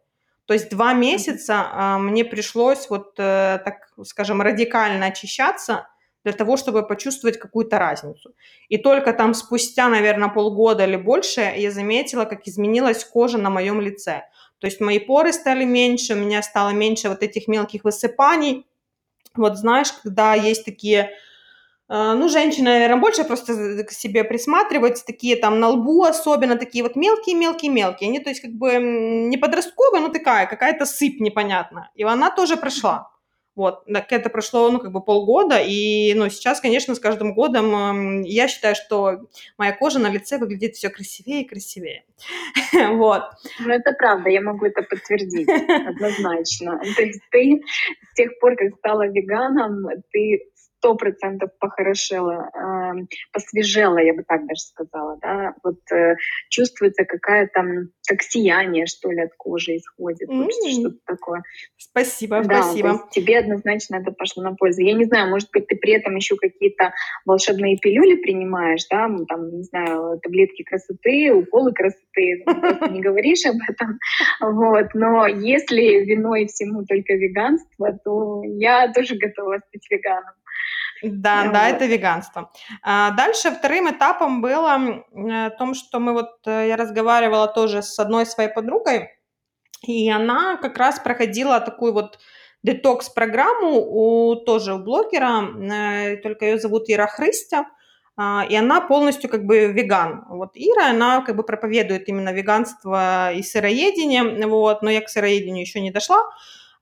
То 0.45 0.53
есть 0.53 0.69
два 0.69 0.93
месяца 0.93 1.67
а, 1.71 1.97
мне 1.97 2.23
пришлось 2.23 2.87
вот, 2.91 3.15
так 3.15 3.89
скажем, 4.03 4.43
радикально 4.43 5.07
очищаться 5.07 5.87
для 6.23 6.33
того, 6.33 6.57
чтобы 6.57 6.85
почувствовать 6.85 7.39
какую-то 7.39 7.79
разницу. 7.79 8.35
И 8.69 8.77
только 8.77 9.13
там 9.13 9.33
спустя, 9.33 9.89
наверное, 9.89 10.29
полгода 10.29 10.85
или 10.85 10.95
больше 10.95 11.41
я 11.41 11.71
заметила, 11.71 12.25
как 12.25 12.47
изменилась 12.47 13.03
кожа 13.03 13.39
на 13.39 13.49
моем 13.49 13.81
лице. 13.81 14.25
То 14.65 14.69
есть 14.69 14.81
мои 14.81 14.97
поры 14.97 15.31
стали 15.31 15.63
меньше, 15.63 16.13
у 16.13 16.17
меня 16.17 16.41
стало 16.41 16.71
меньше 16.71 17.07
вот 17.07 17.21
этих 17.21 17.47
мелких 17.47 17.83
высыпаний. 17.83 18.65
Вот 19.35 19.59
знаешь, 19.59 19.91
когда 19.91 20.33
есть 20.33 20.65
такие 20.65 21.11
э, 21.87 22.13
ну, 22.15 22.27
женщины, 22.29 22.71
наверное, 22.71 22.97
больше 22.97 23.23
просто 23.25 23.83
к 23.83 23.91
себе 23.91 24.23
присматриваются, 24.23 25.05
такие 25.05 25.35
там 25.35 25.59
на 25.59 25.69
лбу 25.69 26.03
особенно, 26.03 26.55
такие 26.55 26.83
вот 26.83 26.95
мелкие-мелкие-мелкие. 26.95 28.09
Они, 28.09 28.19
то 28.19 28.29
есть, 28.29 28.41
как 28.41 28.53
бы 28.53 28.79
не 28.79 29.37
подростковые, 29.37 30.01
но 30.01 30.09
такая, 30.09 30.47
какая-то 30.47 30.87
сыпь 30.87 31.19
непонятная. 31.19 31.91
И 31.93 32.03
она 32.03 32.31
тоже 32.31 32.57
прошла. 32.57 33.11
Вот, 33.55 33.85
так 33.85 34.11
это 34.11 34.29
прошло, 34.29 34.69
ну, 34.69 34.79
как 34.79 34.91
бы 34.91 35.01
полгода, 35.01 35.59
и, 35.59 36.13
ну, 36.13 36.29
сейчас, 36.29 36.59
конечно, 36.59 36.93
с 36.93 36.99
каждым 36.99 37.33
годом 37.33 38.21
я 38.23 38.49
считаю, 38.49 38.75
что 38.75 39.27
моя 39.57 39.71
кожа 39.71 39.97
на 39.99 40.09
лице 40.09 40.37
выглядит 40.37 40.75
все 40.75 40.89
красивее 40.89 41.41
и 41.41 41.47
красивее. 41.47 42.03
Вот. 42.95 43.23
Ну, 43.59 43.69
это 43.69 43.93
правда, 43.93 44.29
я 44.29 44.41
могу 44.41 44.65
это 44.65 44.81
подтвердить, 44.83 45.47
однозначно. 45.49 46.79
То 46.95 47.01
есть 47.01 47.21
ты 47.31 47.61
с 48.11 48.15
тех 48.15 48.37
пор, 48.39 48.55
как 48.55 48.75
стала 48.75 49.07
веганом, 49.07 49.87
ты 50.11 50.49
сто 50.85 50.95
процентов 50.95 51.49
похорошела, 51.59 52.49
э, 52.53 53.05
посвежела, 53.33 53.97
я 53.97 54.13
бы 54.13 54.23
так 54.23 54.45
даже 54.45 54.61
сказала, 54.61 55.17
да, 55.19 55.55
вот 55.63 55.79
э, 55.91 56.15
чувствуется 56.49 57.05
какая-то, 57.05 57.87
как 58.07 58.21
сияние, 58.21 58.85
что 58.85 59.09
ли, 59.09 59.21
от 59.21 59.31
кожи 59.35 59.77
исходит, 59.77 60.29
mm-hmm. 60.29 60.43
вот 60.43 60.71
что-то 60.71 60.97
такое. 61.05 61.43
Спасибо, 61.77 62.43
да, 62.43 62.61
спасибо. 62.61 63.01
тебе 63.11 63.39
однозначно 63.39 63.95
это 63.95 64.11
пошло 64.11 64.43
на 64.43 64.53
пользу. 64.53 64.81
Я 64.81 64.93
не 64.93 65.05
знаю, 65.05 65.29
может 65.29 65.49
быть, 65.51 65.65
ты 65.65 65.75
при 65.75 65.93
этом 65.93 66.15
еще 66.15 66.35
какие-то 66.35 66.93
волшебные 67.25 67.77
пилюли 67.77 68.17
принимаешь, 68.17 68.85
да, 68.91 69.09
там, 69.27 69.57
не 69.57 69.63
знаю, 69.63 70.19
таблетки 70.21 70.63
красоты, 70.63 71.33
уколы 71.33 71.73
красоты, 71.73 72.43
просто 72.45 72.89
не 72.89 73.01
говоришь 73.01 73.45
об 73.47 73.57
этом, 73.67 73.97
вот, 74.39 74.93
но 74.93 75.25
если 75.25 76.05
виной 76.05 76.45
всему 76.45 76.85
только 76.85 77.13
веганство, 77.13 77.97
то 78.03 78.43
я 78.43 78.93
тоже 78.93 79.15
готова 79.15 79.57
стать 79.67 79.89
веганом. 79.89 80.33
Да, 81.11 81.43
ну, 81.45 81.53
да, 81.53 81.69
это 81.69 81.85
веганство. 81.85 82.51
А 82.81 83.11
дальше 83.11 83.51
вторым 83.51 83.89
этапом 83.89 84.41
было 84.41 84.79
о 85.13 85.49
том, 85.51 85.73
что 85.73 85.99
мы 85.99 86.13
вот, 86.13 86.39
э, 86.45 86.67
я 86.69 86.77
разговаривала 86.77 87.47
тоже 87.47 87.81
с 87.81 87.99
одной 87.99 88.25
своей 88.25 88.49
подругой, 88.49 89.09
и 89.83 90.09
она 90.09 90.57
как 90.57 90.77
раз 90.77 90.99
проходила 90.99 91.59
такую 91.59 91.93
вот 91.93 92.19
детокс-программу 92.63 93.79
у 93.79 94.35
тоже 94.35 94.73
у 94.73 94.79
блогера, 94.79 95.43
э, 95.43 96.17
только 96.17 96.45
ее 96.45 96.59
зовут 96.59 96.85
Ира 96.87 97.07
Хрыстя, 97.07 97.65
а, 98.17 98.45
и 98.49 98.55
она 98.55 98.81
полностью 98.81 99.29
как 99.29 99.45
бы 99.45 99.67
веган. 99.67 100.23
Вот 100.29 100.51
Ира, 100.55 100.89
она 100.89 101.21
как 101.21 101.35
бы 101.35 101.43
проповедует 101.43 102.07
именно 102.07 102.31
веганство 102.31 103.33
и 103.33 103.43
сыроедение, 103.43 104.47
вот, 104.47 104.81
но 104.81 104.89
я 104.89 105.01
к 105.01 105.09
сыроедению 105.09 105.61
еще 105.61 105.81
не 105.81 105.91
дошла, 105.91 106.23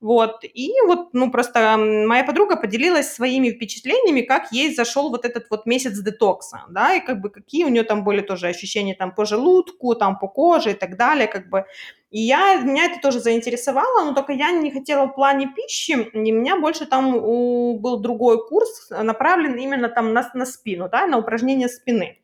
вот. 0.04 0.44
И 0.44 0.74
вот, 0.86 1.14
ну, 1.14 1.32
просто 1.32 1.78
моя 1.78 2.26
подруга 2.26 2.58
поделилась 2.58 3.14
своими 3.14 3.52
впечатлениями, 3.52 4.20
как 4.20 4.52
ей 4.52 4.76
зашел 4.76 5.10
вот 5.10 5.24
этот 5.24 5.46
вот 5.50 5.66
месяц 5.66 5.98
детокса, 5.98 6.64
да, 6.70 6.96
и 6.96 7.00
как 7.00 7.22
бы 7.22 7.30
какие 7.30 7.64
у 7.64 7.70
нее 7.70 7.84
там 7.84 8.04
были 8.04 8.20
тоже 8.20 8.48
ощущения 8.48 8.96
там 8.96 9.16
по 9.16 9.26
желудку, 9.26 9.96
там 9.96 10.20
по 10.20 10.28
коже 10.28 10.72
и 10.72 10.74
так 10.74 10.98
далее, 10.98 11.28
как 11.28 11.50
бы. 11.50 11.64
И 12.12 12.20
я, 12.20 12.56
меня 12.56 12.88
это 12.88 13.00
тоже 13.02 13.22
заинтересовало, 13.22 14.04
но 14.04 14.14
только 14.14 14.34
я 14.34 14.52
не 14.52 14.72
хотела 14.72 15.06
в 15.06 15.16
плане 15.16 15.48
пищи, 15.56 15.94
и 15.94 16.34
у 16.34 16.36
меня 16.36 16.60
больше 16.60 16.86
там 16.86 17.16
у, 17.16 17.80
был 17.80 17.98
другой 17.98 18.46
курс, 18.46 18.90
направлен 18.90 19.56
именно 19.56 19.88
там 19.88 20.12
на, 20.12 20.30
на 20.34 20.46
спину, 20.46 20.90
да, 20.92 21.08
на 21.08 21.18
упражнение 21.18 21.70
спины. 21.70 22.18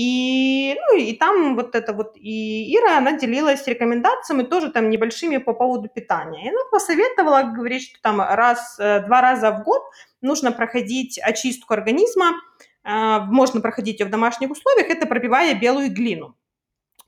И, 0.00 0.76
ну, 0.78 0.96
и 0.96 1.12
там 1.14 1.56
вот 1.56 1.74
это 1.74 1.92
вот, 1.92 2.12
и 2.14 2.72
Ира, 2.76 2.98
она 2.98 3.18
делилась 3.18 3.66
рекомендациями 3.66 4.44
тоже 4.44 4.70
там 4.70 4.90
небольшими 4.90 5.38
по 5.38 5.54
поводу 5.54 5.88
питания. 5.88 6.44
И 6.44 6.48
она 6.50 6.60
посоветовала, 6.70 7.42
говорит, 7.42 7.82
что 7.82 8.00
там 8.00 8.20
раз, 8.20 8.76
э, 8.78 9.00
два 9.00 9.20
раза 9.20 9.50
в 9.50 9.64
год 9.64 9.82
нужно 10.20 10.52
проходить 10.52 11.18
очистку 11.18 11.74
организма, 11.74 12.34
э, 12.84 13.18
можно 13.26 13.60
проходить 13.60 13.98
ее 13.98 14.06
в 14.06 14.10
домашних 14.10 14.50
условиях, 14.50 14.88
это 14.88 15.08
пробивая 15.08 15.58
белую 15.58 15.92
глину. 15.92 16.36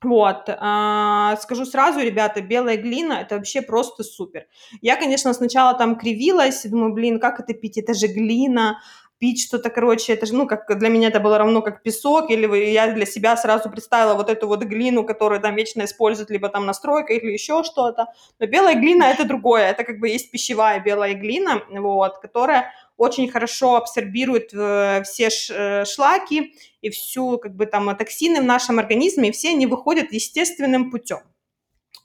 Вот, 0.03 0.48
а, 0.48 1.37
скажу 1.37 1.66
сразу, 1.66 2.00
ребята, 2.00 2.40
белая 2.40 2.76
глина– 2.76 3.12
это 3.20 3.37
вообще 3.37 3.62
просто 3.62 4.03
супер. 4.03 4.46
Я, 4.81 4.96
конечно, 4.96 5.33
сначала 5.35 5.74
там 5.74 5.96
кривилась, 5.96 6.64
думаю, 6.64 6.92
блин, 6.92 7.20
как 7.20 7.38
это 7.38 7.53
пить, 7.53 7.76
это 7.76 7.94
же 7.94 8.09
глина, 8.09 8.81
пить 9.20 9.42
что-то, 9.42 9.68
короче, 9.68 10.14
это 10.14 10.24
же, 10.24 10.35
ну, 10.35 10.46
как 10.46 10.66
для 10.78 10.88
меня 10.88 11.09
это 11.09 11.20
было 11.20 11.37
равно 11.38 11.61
как 11.61 11.83
песок, 11.83 12.30
или 12.30 12.46
я 12.72 12.90
для 12.92 13.04
себя 13.04 13.37
сразу 13.37 13.70
представила 13.70 14.14
вот 14.14 14.30
эту 14.30 14.48
вот 14.48 14.64
глину, 14.64 15.04
которую 15.04 15.40
там 15.40 15.54
вечно 15.54 15.85
используют, 15.85 16.30
либо 16.30 16.48
там 16.48 16.64
настройка, 16.64 17.12
или 17.12 17.30
еще 17.30 17.62
что-то. 17.62 18.06
Но 18.38 18.46
белая 18.46 18.74
глина– 18.76 19.04
это 19.11 19.24
другое, 19.26 19.70
это 19.70 19.85
как 19.85 20.00
бы 20.00 20.09
есть 20.09 20.30
пищевая 20.30 20.80
белая 20.80 21.14
глина, 21.14 21.62
вот, 21.68 22.18
которая 22.18 22.72
очень 22.96 23.30
хорошо 23.30 23.76
абсорбирует 23.76 24.54
э, 24.54 25.02
все 25.04 25.28
э, 25.50 25.85
шлаки 25.85 26.54
и 26.80 26.88
всю, 26.88 27.38
как 27.38 27.54
бы 27.54 27.66
там, 27.66 27.94
токсины 27.96 28.40
в 28.40 28.44
нашем 28.44 28.78
организме, 28.78 29.28
и 29.28 29.33
все 29.33 29.50
они 29.50 29.66
выходят 29.66 30.12
естественным 30.12 30.90
путем. 30.90 31.20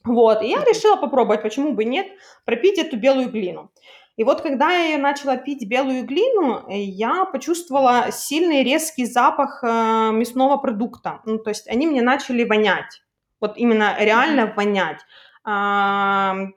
Вот, 0.04 0.42
и 0.44 0.50
я 0.50 0.64
решила 0.64 0.98
попробовать, 0.98 1.42
почему 1.42 1.72
бы 1.72 1.84
нет, 1.84 2.08
пропить 2.46 2.78
эту 2.78 2.98
белую 2.98 3.30
глину. 3.30 3.72
И 4.18 4.24
вот 4.24 4.42
когда 4.42 4.72
я 4.72 4.98
начала 4.98 5.36
пить 5.36 5.68
белую 5.68 6.06
глину, 6.06 6.64
э, 6.70 6.80
я 6.80 7.26
почувствовала 7.26 8.12
сильный 8.12 8.64
резкий 8.64 9.06
запах 9.06 9.62
э, 9.64 9.68
мясного 10.14 10.58
продукта. 10.58 11.22
Ну, 11.26 11.38
то 11.38 11.50
есть 11.50 11.68
они 11.68 11.86
мне 11.88 12.02
начали 12.02 12.44
вонять. 12.46 13.02
Вот 13.42 13.58
именно 13.58 13.96
реально 14.00 14.54
вонять. 14.56 15.02
Э, 15.46 16.48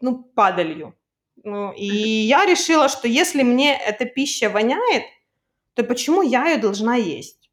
ну, 0.00 0.24
падалью. 0.34 0.94
Ну, 1.44 1.72
и 1.72 1.86
я 1.86 2.44
решила, 2.46 2.88
что 2.88 3.06
если 3.06 3.42
мне 3.42 3.78
эта 3.78 4.04
пища 4.04 4.50
воняет, 4.50 5.04
то 5.74 5.84
почему 5.84 6.22
я 6.22 6.48
ее 6.48 6.58
должна 6.58 6.96
есть? 6.96 7.48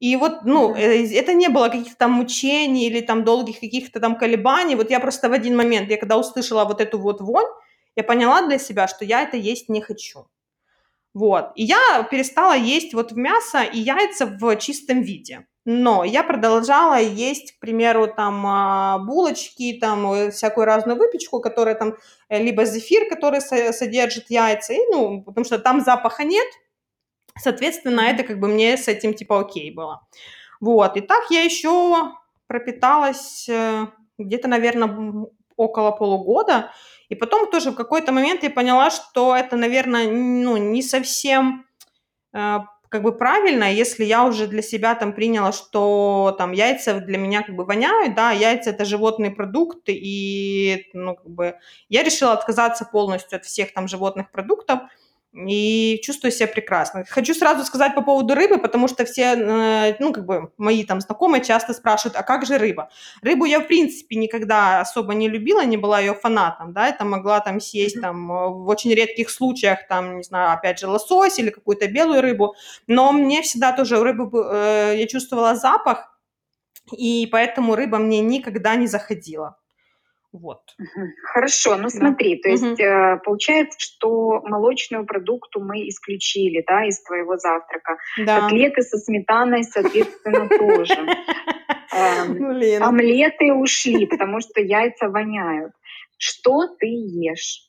И 0.00 0.16
вот, 0.16 0.44
ну, 0.44 0.74
э, 0.74 1.06
это 1.14 1.32
не 1.32 1.48
было 1.48 1.68
каких-то 1.68 1.96
там 1.96 2.10
мучений 2.10 2.88
или 2.88 3.00
там 3.02 3.22
долгих 3.22 3.60
каких-то 3.60 4.00
там 4.00 4.16
колебаний. 4.16 4.74
Вот 4.74 4.90
я 4.90 4.98
просто 4.98 5.28
в 5.28 5.32
один 5.32 5.56
момент, 5.56 5.88
я 5.90 5.96
когда 5.96 6.16
услышала 6.16 6.64
вот 6.64 6.80
эту 6.80 6.98
вот 6.98 7.20
вонь, 7.20 7.46
я 7.96 8.04
поняла 8.04 8.46
для 8.46 8.58
себя, 8.58 8.88
что 8.88 9.04
я 9.04 9.22
это 9.22 9.36
есть 9.36 9.68
не 9.68 9.80
хочу. 9.80 10.26
Вот. 11.14 11.52
И 11.56 11.64
я 11.64 12.06
перестала 12.10 12.54
есть 12.54 12.94
вот 12.94 13.12
мясо 13.12 13.62
и 13.62 13.78
яйца 13.78 14.26
в 14.26 14.56
чистом 14.56 15.02
виде. 15.02 15.46
Но 15.64 16.02
я 16.02 16.24
продолжала 16.24 16.98
есть, 17.00 17.52
к 17.52 17.60
примеру, 17.60 18.08
там 18.08 18.44
а, 18.46 18.98
булочки, 18.98 19.78
там 19.80 20.12
э, 20.12 20.30
всякую 20.32 20.64
разную 20.64 20.98
выпечку, 20.98 21.40
которая 21.40 21.76
там, 21.76 21.96
э, 22.28 22.42
либо 22.42 22.64
зефир, 22.64 23.08
который 23.08 23.40
содержит 23.40 24.28
яйца, 24.28 24.72
и, 24.72 24.78
ну, 24.90 25.22
потому 25.22 25.44
что 25.44 25.60
там 25.60 25.80
запаха 25.80 26.24
нет, 26.24 26.48
соответственно, 27.38 28.00
это 28.00 28.24
как 28.24 28.40
бы 28.40 28.48
мне 28.48 28.76
с 28.76 28.88
этим 28.88 29.14
типа 29.14 29.38
окей 29.40 29.70
было. 29.70 30.04
Вот, 30.60 30.96
и 30.96 31.00
так 31.00 31.30
я 31.30 31.42
еще 31.42 32.10
пропиталась 32.48 33.48
э, 33.48 33.86
где-то, 34.18 34.48
наверное, 34.48 35.26
около 35.56 35.92
полугода, 35.92 36.72
и 37.12 37.14
потом 37.14 37.50
тоже 37.50 37.72
в 37.72 37.74
какой-то 37.74 38.10
момент 38.10 38.42
я 38.42 38.48
поняла, 38.48 38.90
что 38.90 39.36
это, 39.36 39.56
наверное, 39.56 40.10
ну, 40.10 40.56
не 40.56 40.82
совсем 40.82 41.66
э, 42.32 42.60
как 42.88 43.02
бы 43.02 43.12
правильно, 43.12 43.70
если 43.70 44.06
я 44.06 44.24
уже 44.24 44.46
для 44.46 44.62
себя 44.62 44.94
там 44.94 45.12
приняла, 45.12 45.52
что 45.52 46.34
там 46.38 46.52
яйца 46.52 47.00
для 47.00 47.18
меня 47.18 47.42
как 47.42 47.54
бы 47.54 47.66
воняют, 47.66 48.14
да, 48.14 48.30
яйца 48.30 48.70
это 48.70 48.86
животные 48.86 49.30
продукты, 49.30 49.92
и, 49.94 50.88
ну, 50.94 51.16
как 51.16 51.28
бы 51.28 51.54
я 51.90 52.02
решила 52.02 52.32
отказаться 52.32 52.86
полностью 52.86 53.36
от 53.36 53.44
всех 53.44 53.74
там 53.74 53.88
животных 53.88 54.30
продуктов, 54.30 54.80
и 55.32 55.98
чувствую 56.02 56.30
себя 56.30 56.46
прекрасно. 56.46 57.04
Хочу 57.08 57.34
сразу 57.34 57.64
сказать 57.64 57.94
по 57.94 58.02
поводу 58.02 58.34
рыбы, 58.34 58.58
потому 58.58 58.86
что 58.86 59.04
все, 59.04 59.34
э, 59.34 59.96
ну, 59.98 60.12
как 60.12 60.26
бы, 60.26 60.52
мои 60.58 60.84
там 60.84 61.00
знакомые 61.00 61.42
часто 61.42 61.72
спрашивают, 61.72 62.16
а 62.16 62.22
как 62.22 62.44
же 62.44 62.58
рыба? 62.58 62.90
Рыбу 63.22 63.46
я, 63.46 63.60
в 63.60 63.66
принципе, 63.66 64.16
никогда 64.16 64.80
особо 64.80 65.14
не 65.14 65.28
любила, 65.28 65.64
не 65.64 65.78
была 65.78 66.00
ее 66.00 66.14
фанатом, 66.14 66.72
да, 66.74 66.88
это 66.88 67.04
могла 67.04 67.40
там 67.40 67.60
съесть 67.60 68.00
там 68.00 68.28
в 68.28 68.68
очень 68.68 68.92
редких 68.92 69.30
случаях, 69.30 69.86
там, 69.88 70.18
не 70.18 70.22
знаю, 70.22 70.52
опять 70.52 70.78
же, 70.78 70.86
лосось 70.86 71.38
или 71.38 71.50
какую-то 71.50 71.88
белую 71.88 72.20
рыбу, 72.20 72.54
но 72.86 73.12
мне 73.12 73.40
всегда 73.42 73.72
тоже 73.72 74.02
рыбу, 74.02 74.30
э, 74.38 74.94
я 74.98 75.06
чувствовала 75.06 75.54
запах, 75.54 76.18
и 76.92 77.26
поэтому 77.30 77.74
рыба 77.74 77.98
мне 77.98 78.20
никогда 78.20 78.76
не 78.76 78.86
заходила. 78.86 79.56
Вот. 80.32 80.62
Хорошо, 81.34 81.76
ну 81.76 81.90
смотри, 81.90 82.36
да. 82.36 82.42
то 82.42 82.48
есть 82.48 82.80
угу. 82.80 83.20
получается, 83.24 83.78
что 83.78 84.40
молочную 84.44 85.04
продукту 85.04 85.60
мы 85.60 85.86
исключили, 85.88 86.64
да, 86.66 86.86
из 86.86 87.02
твоего 87.02 87.36
завтрака. 87.36 87.98
Да. 88.16 88.40
Котлеты 88.40 88.80
со 88.82 88.96
сметаной, 88.96 89.62
соответственно, 89.64 90.48
тоже. 90.48 90.94
Эм, 91.94 92.82
омлеты 92.82 93.52
ушли, 93.52 94.06
потому 94.06 94.40
что 94.40 94.62
яйца 94.62 95.08
воняют. 95.08 95.72
Что 96.16 96.66
ты 96.78 96.86
ешь? 96.86 97.68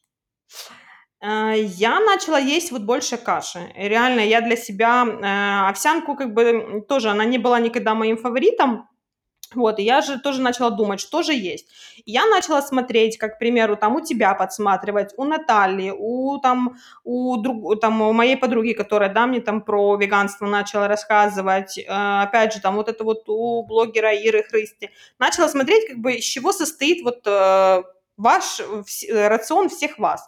Э, 1.21 1.53
я 1.55 1.99
начала 1.99 2.39
есть 2.39 2.71
вот 2.71 2.83
больше 2.83 3.17
каши. 3.17 3.59
Реально, 3.75 4.21
я 4.21 4.39
для 4.39 4.55
себя 4.55 5.05
э, 5.05 5.69
овсянку 5.69 6.15
как 6.15 6.33
бы 6.33 6.85
тоже, 6.87 7.09
она 7.09 7.25
не 7.25 7.37
была 7.37 7.59
никогда 7.59 7.93
моим 7.93 8.15
фаворитом, 8.15 8.87
вот, 9.55 9.79
и 9.79 9.83
я 9.83 10.01
же 10.01 10.19
тоже 10.19 10.41
начала 10.41 10.69
думать, 10.69 10.99
что 10.99 11.21
же 11.21 11.33
есть. 11.33 11.67
Я 12.05 12.25
начала 12.25 12.61
смотреть, 12.61 13.17
как, 13.17 13.35
к 13.35 13.39
примеру, 13.39 13.75
там 13.75 13.95
у 13.95 14.01
тебя 14.01 14.33
подсматривать, 14.33 15.13
у 15.17 15.23
Натальи, 15.23 15.93
у, 15.95 16.37
там, 16.39 16.77
у, 17.03 17.37
друг, 17.37 17.79
там, 17.79 18.01
у 18.01 18.13
моей 18.13 18.37
подруги, 18.37 18.73
которая, 18.73 19.13
да, 19.13 19.25
мне 19.25 19.41
там 19.41 19.61
про 19.61 19.95
веганство 19.95 20.45
начала 20.45 20.87
рассказывать, 20.87 21.77
э, 21.77 21.83
опять 21.87 22.53
же, 22.53 22.61
там 22.61 22.75
вот 22.75 22.89
это 22.89 23.03
вот 23.03 23.27
у 23.27 23.63
блогера 23.63 24.13
Иры 24.13 24.43
Хрысти. 24.43 24.91
Начала 25.19 25.47
смотреть, 25.47 25.87
как 25.87 25.97
бы, 25.97 26.13
из 26.13 26.23
чего 26.23 26.51
состоит 26.51 27.03
вот 27.03 27.25
э, 27.25 27.83
ваш 28.17 28.59
в, 28.59 28.85
рацион 29.09 29.69
всех 29.69 29.99
вас. 29.99 30.27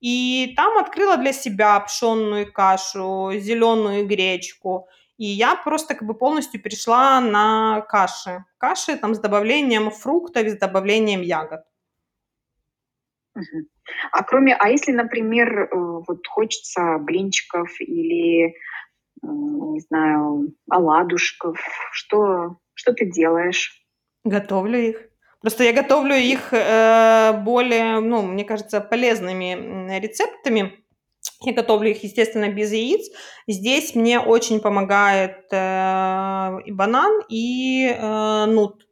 И 0.00 0.52
там 0.56 0.78
открыла 0.78 1.16
для 1.16 1.32
себя 1.32 1.78
пшенную 1.80 2.52
кашу, 2.52 3.30
зеленую 3.34 4.06
гречку– 4.06 4.88
и 5.22 5.24
я 5.24 5.54
просто 5.54 5.94
как 5.94 6.08
бы 6.08 6.14
полностью 6.14 6.60
перешла 6.60 7.20
на 7.20 7.82
каши. 7.82 8.44
Каши 8.58 8.96
там 8.96 9.14
с 9.14 9.20
добавлением 9.20 9.92
фруктов, 9.92 10.48
с 10.48 10.58
добавлением 10.58 11.22
ягод. 11.22 11.60
А 14.10 14.24
кроме, 14.24 14.56
а 14.56 14.68
если, 14.68 14.90
например, 14.90 15.60
э, 15.60 15.68
вот 15.72 16.26
хочется 16.26 16.98
блинчиков 16.98 17.70
или, 17.80 18.52
не 19.22 19.80
знаю, 19.80 20.54
оладушков, 20.68 21.56
что, 21.92 22.56
что 22.74 22.92
ты 22.92 23.06
делаешь? 23.06 23.80
Готовлю 24.24 24.78
их. 24.78 25.08
Просто 25.40 25.62
я 25.62 25.72
готовлю 25.72 26.16
их 26.16 26.52
э, 26.52 27.32
более, 27.44 28.00
ну, 28.00 28.22
мне 28.22 28.44
кажется, 28.44 28.80
полезными 28.80 30.00
рецептами. 30.00 30.81
Я 31.44 31.52
готовлю 31.52 31.90
их, 31.90 32.02
естественно, 32.04 32.48
без 32.48 32.72
яиц. 32.72 33.10
Здесь 33.48 33.94
мне 33.94 34.20
очень 34.20 34.60
помогает 34.60 35.46
э, 35.50 36.58
и 36.64 36.72
банан, 36.72 37.22
и 37.28 37.88
э, 37.88 38.44
нут. 38.46 38.86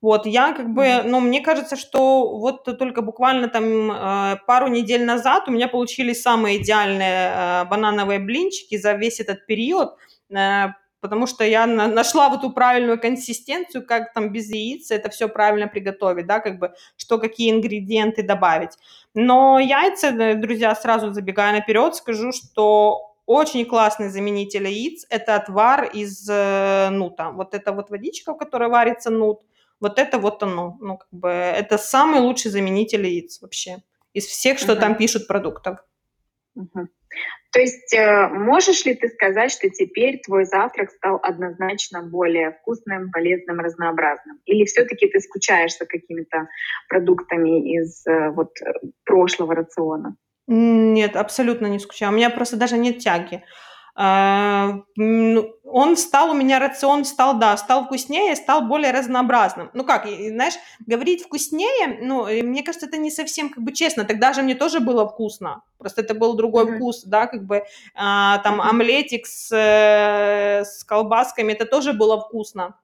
Вот, 0.00 0.26
я 0.26 0.52
как 0.52 0.72
бы, 0.74 1.02
ну, 1.04 1.18
мне 1.18 1.40
кажется, 1.40 1.74
что 1.76 2.38
вот 2.38 2.64
только 2.78 3.02
буквально 3.02 3.48
там 3.48 3.90
э, 3.90 4.36
пару 4.46 4.68
недель 4.68 5.04
назад 5.04 5.48
у 5.48 5.50
меня 5.50 5.66
получились 5.66 6.22
самые 6.22 6.62
идеальные 6.62 7.32
э, 7.32 7.64
банановые 7.64 8.20
блинчики 8.20 8.76
за 8.76 8.92
весь 8.92 9.18
этот 9.18 9.44
период. 9.46 9.96
Э, 10.30 10.68
потому 11.00 11.26
что 11.26 11.44
я 11.44 11.66
на, 11.66 11.86
нашла 11.86 12.28
вот 12.28 12.40
эту 12.40 12.50
правильную 12.50 13.00
консистенцию, 13.00 13.86
как 13.86 14.12
там 14.12 14.32
без 14.32 14.50
яиц 14.50 14.90
это 14.90 15.08
все 15.10 15.28
правильно 15.28 15.68
приготовить, 15.68 16.26
да, 16.26 16.40
как 16.40 16.58
бы, 16.58 16.72
что 16.96 17.18
какие 17.18 17.50
ингредиенты 17.50 18.22
добавить. 18.22 18.76
Но 19.14 19.58
яйца, 19.58 20.12
друзья, 20.34 20.74
сразу 20.74 21.12
забегая 21.12 21.52
наперед, 21.52 21.94
скажу, 21.94 22.32
что 22.32 23.14
очень 23.26 23.66
классный 23.66 24.08
заменитель 24.08 24.66
яиц– 24.68 25.04
это 25.10 25.36
отвар 25.36 25.84
из 25.84 26.26
э, 26.30 26.88
нута. 26.90 27.30
Вот 27.30 27.54
это 27.54 27.72
вот 27.72 27.90
водичка, 27.90 28.32
в 28.32 28.38
которой 28.38 28.70
варится 28.70 29.10
нут, 29.10 29.42
вот 29.80 29.98
это 29.98 30.18
вот 30.18 30.42
оно. 30.42 30.78
Ну, 30.80 30.96
как 30.96 31.08
бы, 31.10 31.28
это 31.28 31.76
самый 31.78 32.20
лучший 32.20 32.50
заменитель 32.50 33.06
яиц 33.06 33.40
вообще 33.42 33.82
из 34.14 34.24
всех, 34.26 34.58
что 34.58 34.72
uh-huh. 34.72 34.80
там 34.80 34.96
пишут 34.96 35.26
продуктов. 35.26 35.78
Uh-huh. 36.56 36.86
То 37.50 37.60
есть 37.60 37.94
э, 37.94 38.28
можешь 38.28 38.84
ли 38.84 38.94
ты 38.94 39.08
сказать, 39.08 39.50
что 39.50 39.70
теперь 39.70 40.20
твой 40.20 40.44
завтрак 40.44 40.90
стал 40.90 41.18
однозначно 41.22 42.02
более 42.02 42.52
вкусным, 42.52 43.10
полезным, 43.10 43.60
разнообразным? 43.60 44.38
Или 44.44 44.64
все-таки 44.66 45.08
ты 45.08 45.20
скучаешь 45.20 45.76
за 45.78 45.86
какими-то 45.86 46.48
продуктами 46.88 47.78
из 47.78 48.06
э, 48.06 48.30
вот 48.30 48.50
прошлого 49.04 49.54
рациона? 49.54 50.16
Нет, 50.46 51.16
абсолютно 51.16 51.66
не 51.66 51.78
скучаю. 51.78 52.12
У 52.12 52.14
меня 52.14 52.30
просто 52.30 52.56
даже 52.56 52.76
нет 52.76 52.98
тяги. 52.98 53.42
А, 54.00 54.82
ну, 54.94 55.56
он 55.64 55.96
стал 55.96 56.30
у 56.30 56.34
меня 56.34 56.60
рацион 56.60 57.04
стал, 57.04 57.36
да, 57.36 57.56
стал 57.56 57.84
вкуснее, 57.84 58.36
стал 58.36 58.62
более 58.62 58.92
разнообразным. 58.92 59.70
Ну 59.74 59.82
как, 59.82 60.06
знаешь, 60.06 60.54
говорить 60.86 61.24
вкуснее, 61.24 61.98
ну, 62.00 62.26
мне 62.44 62.62
кажется, 62.62 62.86
это 62.86 62.96
не 62.96 63.10
совсем 63.10 63.48
как 63.48 63.64
бы 63.64 63.72
честно. 63.72 64.04
Тогда 64.04 64.32
же 64.32 64.42
мне 64.42 64.54
тоже 64.54 64.78
было 64.78 65.08
вкусно, 65.08 65.62
просто 65.78 66.02
это 66.02 66.14
был 66.14 66.34
другой 66.34 66.66
mm-hmm. 66.66 66.76
вкус, 66.76 67.02
да, 67.02 67.26
как 67.26 67.44
бы 67.44 67.64
а, 67.96 68.38
там 68.38 68.60
mm-hmm. 68.60 68.70
омлетик 68.70 69.26
с, 69.26 69.50
э, 69.50 70.64
с 70.64 70.84
колбасками, 70.84 71.52
это 71.52 71.66
тоже 71.66 71.92
было 71.92 72.20
вкусно. 72.20 72.76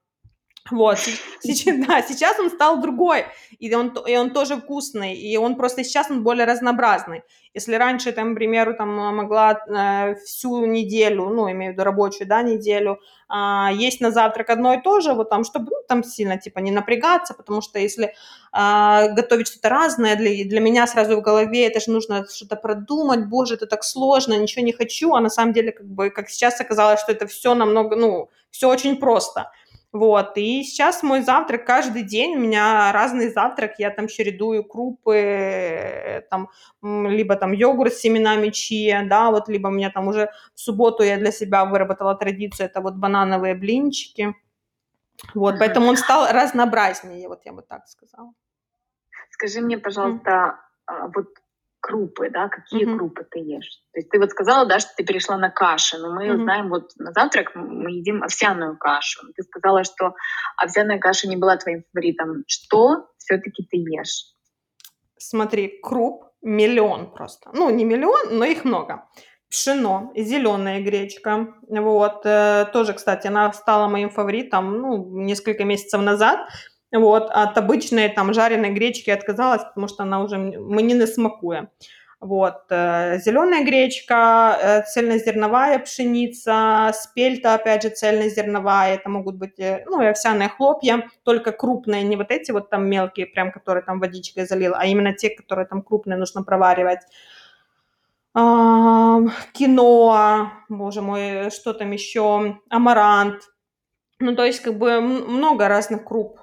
Вот, 0.71 0.97
сейчас, 1.41 1.75
да, 1.87 2.01
сейчас 2.01 2.39
он 2.39 2.49
стал 2.49 2.81
другой, 2.81 3.25
и 3.59 3.73
он, 3.73 3.89
и 4.07 4.17
он 4.17 4.31
тоже 4.31 4.57
вкусный, 4.57 5.15
и 5.15 5.37
он 5.37 5.55
просто 5.55 5.83
сейчас 5.83 6.09
он 6.09 6.23
более 6.23 6.45
разнообразный. 6.45 7.23
Если 7.53 7.75
раньше, 7.75 8.11
там, 8.11 8.33
к 8.33 8.35
примеру, 8.35 8.73
там 8.73 8.89
могла 9.15 9.51
э, 9.53 10.15
всю 10.25 10.65
неделю, 10.65 11.29
ну, 11.29 11.49
имею 11.51 11.71
в 11.71 11.73
виду 11.75 11.83
рабочую, 11.83 12.27
да, 12.27 12.41
неделю, 12.41 12.99
э, 13.29 13.69
есть 13.73 14.01
на 14.01 14.11
завтрак 14.11 14.49
одно 14.49 14.73
и 14.73 14.81
то 14.81 14.99
же, 15.01 15.13
вот 15.13 15.29
там, 15.29 15.43
чтобы, 15.43 15.67
ну, 15.69 15.77
там 15.87 16.03
сильно, 16.03 16.37
типа, 16.37 16.59
не 16.59 16.71
напрягаться, 16.71 17.33
потому 17.35 17.61
что 17.61 17.77
если 17.79 18.13
э, 18.51 19.13
готовить 19.13 19.47
что-то 19.47 19.69
разное, 19.69 20.15
для, 20.15 20.45
для 20.45 20.59
меня 20.59 20.87
сразу 20.87 21.15
в 21.15 21.21
голове 21.21 21.67
это 21.67 21.79
же 21.79 21.91
нужно 21.91 22.25
что-то 22.27 22.55
продумать, 22.55 23.27
боже, 23.29 23.53
это 23.53 23.67
так 23.67 23.83
сложно, 23.83 24.33
ничего 24.33 24.65
не 24.65 24.73
хочу, 24.73 25.13
а 25.13 25.21
на 25.21 25.29
самом 25.29 25.53
деле, 25.53 25.71
как 25.71 25.85
бы, 25.85 26.09
как 26.09 26.29
сейчас 26.29 26.59
оказалось, 26.59 26.99
что 26.99 27.11
это 27.11 27.27
все 27.27 27.53
намного, 27.53 27.95
ну, 27.95 28.29
все 28.49 28.67
очень 28.67 28.97
просто. 28.97 29.51
Вот, 29.95 30.33
и 30.35 30.61
сейчас 30.63 31.03
мой 31.03 31.21
завтрак 31.21 31.65
каждый 31.65 32.03
день, 32.03 32.35
у 32.35 32.39
меня 32.39 32.91
разный 32.91 33.29
завтрак, 33.29 33.75
я 33.79 33.89
там 33.89 34.09
чередую 34.09 34.65
крупы, 34.65 35.15
э, 35.15 36.21
там, 36.29 36.49
либо 36.81 37.37
там 37.37 37.53
йогурт 37.53 37.93
с 37.93 37.99
семенами 37.99 38.49
чия, 38.49 39.07
да, 39.07 39.31
вот, 39.31 39.47
либо 39.47 39.69
у 39.69 39.71
меня 39.71 39.89
там 39.89 40.09
уже 40.09 40.29
в 40.53 40.59
субботу 40.59 41.01
я 41.01 41.15
для 41.15 41.31
себя 41.31 41.63
выработала 41.63 42.13
традицию, 42.13 42.65
это 42.65 42.81
вот 42.81 42.95
банановые 42.95 43.55
блинчики, 43.55 44.35
вот, 45.33 45.55
поэтому 45.59 45.87
он 45.87 45.95
стал 45.95 46.27
разнообразнее, 46.29 47.29
вот 47.29 47.45
я 47.45 47.53
бы 47.53 47.61
так 47.61 47.87
сказала. 47.87 48.33
Скажи 49.29 49.61
мне, 49.61 49.77
пожалуйста, 49.77 50.59
mm. 50.91 51.11
вот 51.15 51.27
крупы, 51.85 52.31
да, 52.31 52.49
какие 52.49 52.87
mm-hmm. 52.87 52.97
крупы 52.97 53.27
ты 53.29 53.39
ешь. 53.39 53.79
То 53.93 53.99
есть 53.99 54.09
ты 54.09 54.19
вот 54.19 54.31
сказала, 54.31 54.65
да, 54.65 54.79
что 54.79 54.89
ты 54.97 55.05
перешла 55.05 55.37
на 55.37 55.51
каши, 55.51 55.99
но 55.99 56.11
мы 56.11 56.25
mm-hmm. 56.25 56.43
знаем, 56.43 56.69
вот 56.69 56.89
на 56.97 57.11
завтрак 57.11 57.51
мы 57.53 57.91
едим 57.91 58.23
овсяную 58.23 58.75
кашу. 58.75 59.21
Ты 59.35 59.43
сказала, 59.43 59.83
что 59.83 60.15
овсяная 60.57 60.97
каша 60.97 61.27
не 61.27 61.37
была 61.37 61.57
твоим 61.57 61.83
фаворитом. 61.93 62.43
Что 62.47 63.05
все-таки 63.19 63.67
ты 63.69 63.77
ешь? 63.77 64.33
Смотри, 65.19 65.79
круп 65.83 66.23
миллион 66.41 67.11
просто. 67.13 67.51
Ну, 67.53 67.69
не 67.69 67.85
миллион, 67.85 68.39
но 68.39 68.45
их 68.45 68.65
много. 68.65 69.07
Пшено, 69.51 70.11
зеленая 70.15 70.81
гречка. 70.81 71.53
Вот, 71.69 72.25
э, 72.25 72.65
тоже, 72.73 72.93
кстати, 72.93 73.27
она 73.27 73.53
стала 73.53 73.87
моим 73.87 74.09
фаворитом, 74.09 74.81
ну, 74.81 75.21
несколько 75.21 75.65
месяцев 75.65 76.01
назад. 76.01 76.49
Вот, 76.95 77.29
от 77.29 77.57
обычной 77.57 78.09
там 78.09 78.33
жареной 78.33 78.69
гречки 78.71 79.09
отказалась, 79.09 79.63
потому 79.63 79.87
что 79.87 80.03
она 80.03 80.23
уже 80.23 80.37
мне 80.37 80.95
не 80.95 81.05
смакует. 81.07 81.69
Вот, 82.21 82.63
э, 82.69 83.19
зеленая 83.19 83.65
гречка, 83.65 84.57
э, 84.59 84.81
цельнозерновая 84.83 85.79
пшеница, 85.79 86.91
спельта, 86.93 87.55
опять 87.55 87.83
же, 87.83 87.89
цельнозерновая, 87.89 88.95
это 88.95 89.09
могут 89.09 89.35
быть, 89.35 89.59
э, 89.59 89.83
ну, 89.85 90.01
и 90.01 90.05
овсяные 90.05 90.49
хлопья, 90.49 91.09
только 91.23 91.51
крупные, 91.51 92.03
не 92.03 92.15
вот 92.15 92.31
эти 92.31 92.51
вот 92.51 92.69
там 92.69 92.89
мелкие, 92.89 93.27
прям, 93.27 93.51
которые 93.51 93.83
там 93.83 93.99
водичкой 93.99 94.47
залил, 94.47 94.73
а 94.75 94.85
именно 94.85 95.13
те, 95.13 95.29
которые 95.29 95.67
там 95.67 95.81
крупные 95.81 96.17
нужно 96.17 96.43
проваривать. 96.43 97.01
Киноа, 99.53 100.51
боже 100.67 101.01
мой, 101.01 101.51
что 101.51 101.73
там 101.73 101.91
еще, 101.91 102.57
амарант. 102.69 103.41
Ну, 104.19 104.35
то 104.35 104.45
есть, 104.45 104.61
как 104.61 104.77
бы 104.77 104.99
много 104.99 105.67
разных 105.67 106.05
круп. 106.05 106.39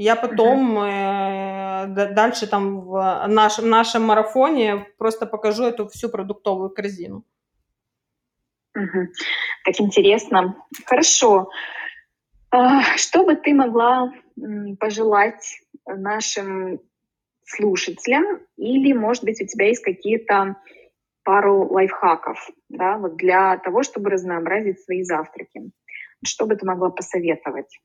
Я 0.00 0.14
потом 0.14 0.78
э, 0.78 1.86
дальше 2.14 2.46
там 2.46 2.82
в 2.82 3.26
нашем, 3.26 3.68
нашем 3.68 4.04
марафоне 4.04 4.86
просто 4.96 5.26
покажу 5.26 5.64
эту 5.64 5.88
всю 5.88 6.08
продуктовую 6.08 6.70
корзину. 6.70 7.24
Как 8.72 9.80
интересно. 9.80 10.54
Хорошо. 10.86 11.50
А, 12.52 12.96
что 12.96 13.24
бы 13.24 13.34
ты 13.34 13.52
могла 13.52 14.12
пожелать 14.78 15.62
нашим 15.84 16.78
слушателям? 17.44 18.38
Или, 18.56 18.92
может 18.92 19.24
быть, 19.24 19.42
у 19.42 19.46
тебя 19.46 19.66
есть 19.66 19.82
какие-то 19.82 20.54
пару 21.24 21.66
лайфхаков 21.72 22.50
да, 22.68 22.98
вот 22.98 23.16
для 23.16 23.58
того, 23.58 23.82
чтобы 23.82 24.10
разнообразить 24.10 24.78
свои 24.78 25.02
завтраки? 25.02 25.72
Что 26.24 26.46
бы 26.46 26.54
ты 26.54 26.64
могла 26.64 26.90
посоветовать? 26.90 27.80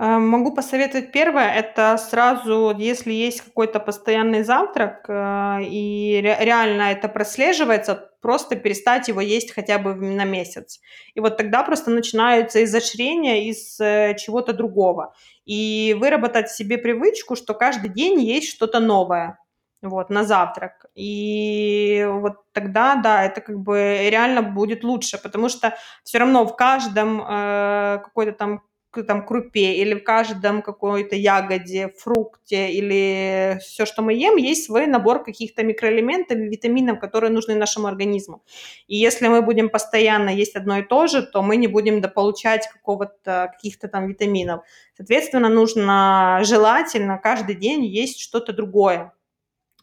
Э, 0.00 0.18
могу 0.18 0.52
посоветовать 0.54 1.10
первое, 1.10 1.50
это 1.54 1.96
сразу, 1.98 2.72
если 2.78 3.12
есть 3.12 3.40
какой-то 3.40 3.80
постоянный 3.80 4.44
завтрак, 4.44 5.04
э, 5.08 5.64
и 5.64 6.20
реально 6.22 6.92
это 6.92 7.08
прослеживается, 7.08 8.08
просто 8.20 8.54
перестать 8.54 9.08
его 9.08 9.20
есть 9.20 9.52
хотя 9.52 9.78
бы 9.78 9.94
на 9.96 10.24
месяц. 10.24 10.80
И 11.14 11.20
вот 11.20 11.36
тогда 11.36 11.64
просто 11.64 11.90
начинаются 11.90 12.62
изощрения 12.62 13.48
из 13.50 13.80
э, 13.80 14.14
чего-то 14.16 14.52
другого. 14.52 15.14
И 15.44 15.96
выработать 15.98 16.50
себе 16.50 16.78
привычку, 16.78 17.34
что 17.34 17.54
каждый 17.54 17.90
день 17.90 18.20
есть 18.20 18.50
что-то 18.50 18.78
новое 18.78 19.38
вот, 19.82 20.10
на 20.10 20.22
завтрак. 20.24 20.86
И 20.94 22.06
вот 22.08 22.36
тогда, 22.52 22.96
да, 22.96 23.24
это 23.24 23.40
как 23.40 23.58
бы 23.58 24.08
реально 24.10 24.42
будет 24.42 24.84
лучше, 24.84 25.18
потому 25.18 25.48
что 25.48 25.76
все 26.04 26.18
равно 26.18 26.46
в 26.46 26.54
каждом 26.54 27.20
э, 27.20 27.98
какой-то 28.04 28.32
там 28.32 28.62
там 28.92 29.24
крупе 29.26 29.74
или 29.74 29.94
в 29.94 30.02
каждом 30.02 30.62
какой-то 30.62 31.14
ягоде, 31.14 31.92
фрукте 31.98 32.70
или 32.70 33.58
все, 33.60 33.84
что 33.86 34.02
мы 34.02 34.14
ем, 34.14 34.36
есть 34.36 34.64
свой 34.64 34.86
набор 34.86 35.22
каких-то 35.22 35.62
микроэлементов 35.62 36.38
витаминов, 36.38 36.98
которые 36.98 37.30
нужны 37.30 37.54
нашему 37.54 37.86
организму. 37.86 38.42
И 38.86 38.96
если 38.96 39.28
мы 39.28 39.42
будем 39.42 39.68
постоянно 39.68 40.30
есть 40.30 40.56
одно 40.56 40.78
и 40.78 40.82
то 40.82 41.06
же, 41.06 41.22
то 41.22 41.42
мы 41.42 41.56
не 41.56 41.68
будем 41.68 42.00
дополучать 42.00 42.68
какого-то, 42.68 43.50
каких-то 43.54 43.88
там 43.88 44.08
витаминов. 44.08 44.64
Соответственно, 44.96 45.48
нужно 45.48 46.40
желательно 46.42 47.18
каждый 47.18 47.54
день 47.54 47.84
есть 47.84 48.20
что-то 48.20 48.52
другое. 48.52 49.12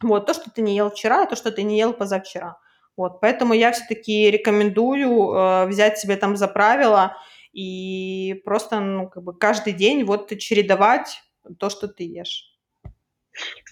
Вот, 0.02 0.26
то, 0.26 0.34
что 0.34 0.50
ты 0.50 0.62
не 0.62 0.76
ел 0.76 0.90
вчера, 0.90 1.26
то, 1.26 1.36
что 1.36 1.52
ты 1.52 1.64
не 1.64 1.78
ел 1.78 1.94
позавчера. 1.94 2.58
Вот, 2.98 3.20
поэтому 3.22 3.54
я 3.54 3.72
все-таки 3.72 4.32
рекомендую 4.32 5.34
э, 5.34 5.66
взять 5.68 6.00
себе 6.00 6.16
там 6.16 6.36
за 6.36 6.48
правило– 6.48 7.16
и 7.56 8.42
просто, 8.46 8.82
ну, 8.82 9.10
как 9.10 9.24
бы 9.24 9.34
каждый 9.38 9.74
день 9.74 10.06
вот 10.06 10.30
чередовать 10.40 11.22
то, 11.60 11.70
что 11.72 11.88
ты 11.90 12.06
ешь. 12.06 12.55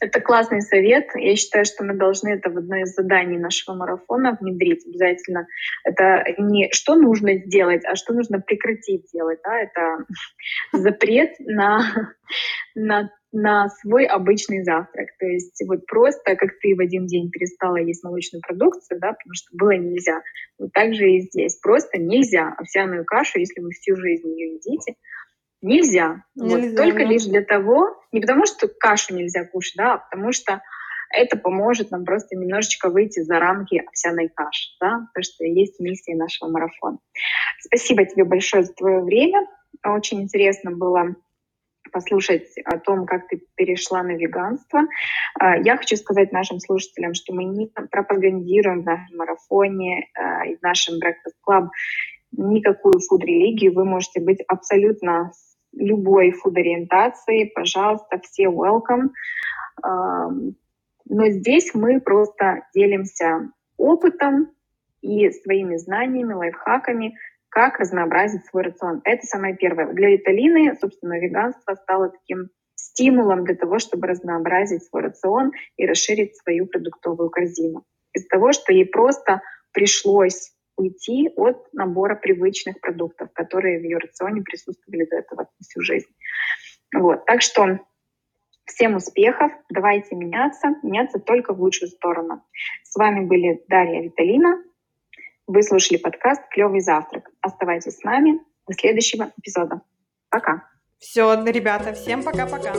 Это 0.01 0.21
классный 0.21 0.61
совет. 0.61 1.07
Я 1.15 1.35
считаю, 1.35 1.65
что 1.65 1.83
мы 1.83 1.95
должны 1.95 2.29
это 2.29 2.49
в 2.49 2.57
одно 2.57 2.77
из 2.77 2.93
заданий 2.93 3.37
нашего 3.37 3.75
марафона 3.75 4.37
внедрить 4.39 4.85
обязательно. 4.85 5.47
Это 5.83 6.23
не 6.37 6.69
что 6.71 6.95
нужно 6.95 7.35
сделать, 7.37 7.83
а 7.85 7.95
что 7.95 8.13
нужно 8.13 8.39
прекратить 8.39 9.05
делать. 9.13 9.39
Да? 9.43 9.59
Это 9.59 10.05
запрет 10.73 11.31
на, 11.39 11.81
на 12.75 13.09
на 13.33 13.67
свой 13.81 14.05
обычный 14.05 14.63
завтрак. 14.63 15.09
То 15.19 15.25
есть 15.25 15.59
вот 15.67 15.85
просто, 15.87 16.35
как 16.35 16.51
ты 16.61 16.75
в 16.75 16.79
один 16.79 17.07
день 17.07 17.31
перестала 17.31 17.77
есть 17.77 18.03
молочную 18.03 18.41
продукцию, 18.41 18.99
да, 18.99 19.13
потому 19.13 19.33
что 19.33 19.57
было 19.57 19.71
нельзя. 19.71 20.21
Вот 20.59 20.71
так 20.71 20.93
же 20.93 21.09
и 21.09 21.21
здесь. 21.21 21.57
Просто 21.59 21.97
нельзя 21.97 22.53
овсяную 22.57 23.03
кашу, 23.05 23.39
если 23.39 23.59
вы 23.59 23.71
всю 23.71 23.95
жизнь 23.95 24.29
ее 24.29 24.53
едите, 24.53 24.93
нельзя. 25.63 26.23
нельзя 26.35 26.69
вот, 26.69 26.75
только 26.75 26.99
да. 26.99 27.05
лишь 27.05 27.25
для 27.25 27.43
того, 27.43 27.97
не 28.11 28.19
потому 28.21 28.45
что 28.45 28.67
кашу 28.67 29.15
нельзя 29.15 29.45
кушать, 29.45 29.75
да, 29.77 29.93
а 29.93 29.97
потому 29.97 30.31
что 30.31 30.61
это 31.13 31.37
поможет 31.37 31.91
нам 31.91 32.05
просто 32.05 32.35
немножечко 32.35 32.89
выйти 32.89 33.21
за 33.21 33.39
рамки 33.39 33.81
овсяной 33.85 34.29
каши, 34.29 34.69
да, 34.81 35.07
то, 35.13 35.21
что 35.21 35.45
есть 35.45 35.79
миссия 35.79 36.15
нашего 36.15 36.49
марафона. 36.49 36.97
Спасибо 37.59 38.05
тебе 38.05 38.25
большое 38.25 38.63
за 38.63 38.73
твое 38.73 39.01
время. 39.01 39.47
Очень 39.85 40.21
интересно 40.21 40.71
было 40.71 41.15
послушать 41.91 42.47
о 42.65 42.79
том, 42.79 43.05
как 43.05 43.27
ты 43.27 43.41
перешла 43.55 44.01
на 44.03 44.15
веганство. 44.15 44.81
А, 45.39 45.57
я 45.57 45.77
хочу 45.77 45.95
сказать 45.95 46.31
нашим 46.31 46.59
слушателям, 46.59 47.13
что 47.13 47.33
мы 47.33 47.43
не 47.43 47.67
пропагандируем 47.67 48.81
в 48.81 48.85
нашем 48.85 49.17
марафоне 49.17 50.07
а, 50.15 50.45
и 50.47 50.55
в 50.55 50.61
нашем 50.63 50.95
Breakfast 50.95 51.35
Club 51.47 51.69
никакую 52.31 52.99
фуд-религию. 52.99 53.73
Вы 53.73 53.85
можете 53.85 54.19
быть 54.21 54.39
абсолютно 54.47 55.31
любой 55.73 56.31
фуд-ориентации. 56.31 57.51
Пожалуйста, 57.53 58.19
все 58.23 58.45
welcome. 58.45 59.09
Но 59.81 61.27
здесь 61.27 61.73
мы 61.73 61.99
просто 61.99 62.61
делимся 62.73 63.51
опытом 63.77 64.51
и 65.01 65.29
своими 65.31 65.75
знаниями, 65.77 66.33
лайфхаками, 66.33 67.17
как 67.49 67.79
разнообразить 67.79 68.45
свой 68.45 68.63
рацион. 68.63 69.01
Это 69.03 69.25
самое 69.25 69.55
первое. 69.55 69.93
Для 69.93 70.09
Виталины, 70.09 70.75
собственно, 70.79 71.19
веганство 71.19 71.75
стало 71.75 72.09
таким 72.09 72.49
стимулом 72.75 73.43
для 73.43 73.55
того, 73.55 73.79
чтобы 73.79 74.07
разнообразить 74.07 74.83
свой 74.85 75.03
рацион 75.03 75.51
и 75.77 75.85
расширить 75.85 76.35
свою 76.37 76.67
продуктовую 76.67 77.29
корзину. 77.29 77.83
Из 78.13 78.25
того, 78.27 78.53
что 78.53 78.73
ей 78.73 78.85
просто 78.85 79.41
пришлось 79.71 80.53
уйти 80.75 81.29
от 81.35 81.71
набора 81.73 82.15
привычных 82.15 82.79
продуктов, 82.79 83.31
которые 83.33 83.79
в 83.79 83.83
ее 83.83 83.97
рационе 83.97 84.41
присутствовали 84.41 85.05
до 85.05 85.17
этого 85.17 85.49
всю 85.59 85.81
жизнь. 85.81 86.09
Вот. 86.95 87.25
Так 87.25 87.41
что 87.41 87.79
всем 88.65 88.95
успехов, 88.95 89.51
давайте 89.69 90.15
меняться, 90.15 90.75
меняться 90.83 91.19
только 91.19 91.53
в 91.53 91.61
лучшую 91.61 91.89
сторону. 91.89 92.43
С 92.83 92.95
вами 92.95 93.25
были 93.25 93.63
Дарья 93.67 94.01
Виталина, 94.01 94.63
вы 95.45 95.61
слушали 95.61 95.97
подкаст 95.97 96.41
«Клевый 96.49 96.79
завтрак». 96.79 97.29
Оставайтесь 97.41 97.97
с 97.97 98.03
нами. 98.03 98.39
До 98.65 98.73
следующего 98.73 99.33
эпизода. 99.37 99.81
Пока. 100.29 100.69
Все, 100.99 101.33
ребята, 101.45 101.93
всем 101.93 102.23
пока-пока. 102.23 102.73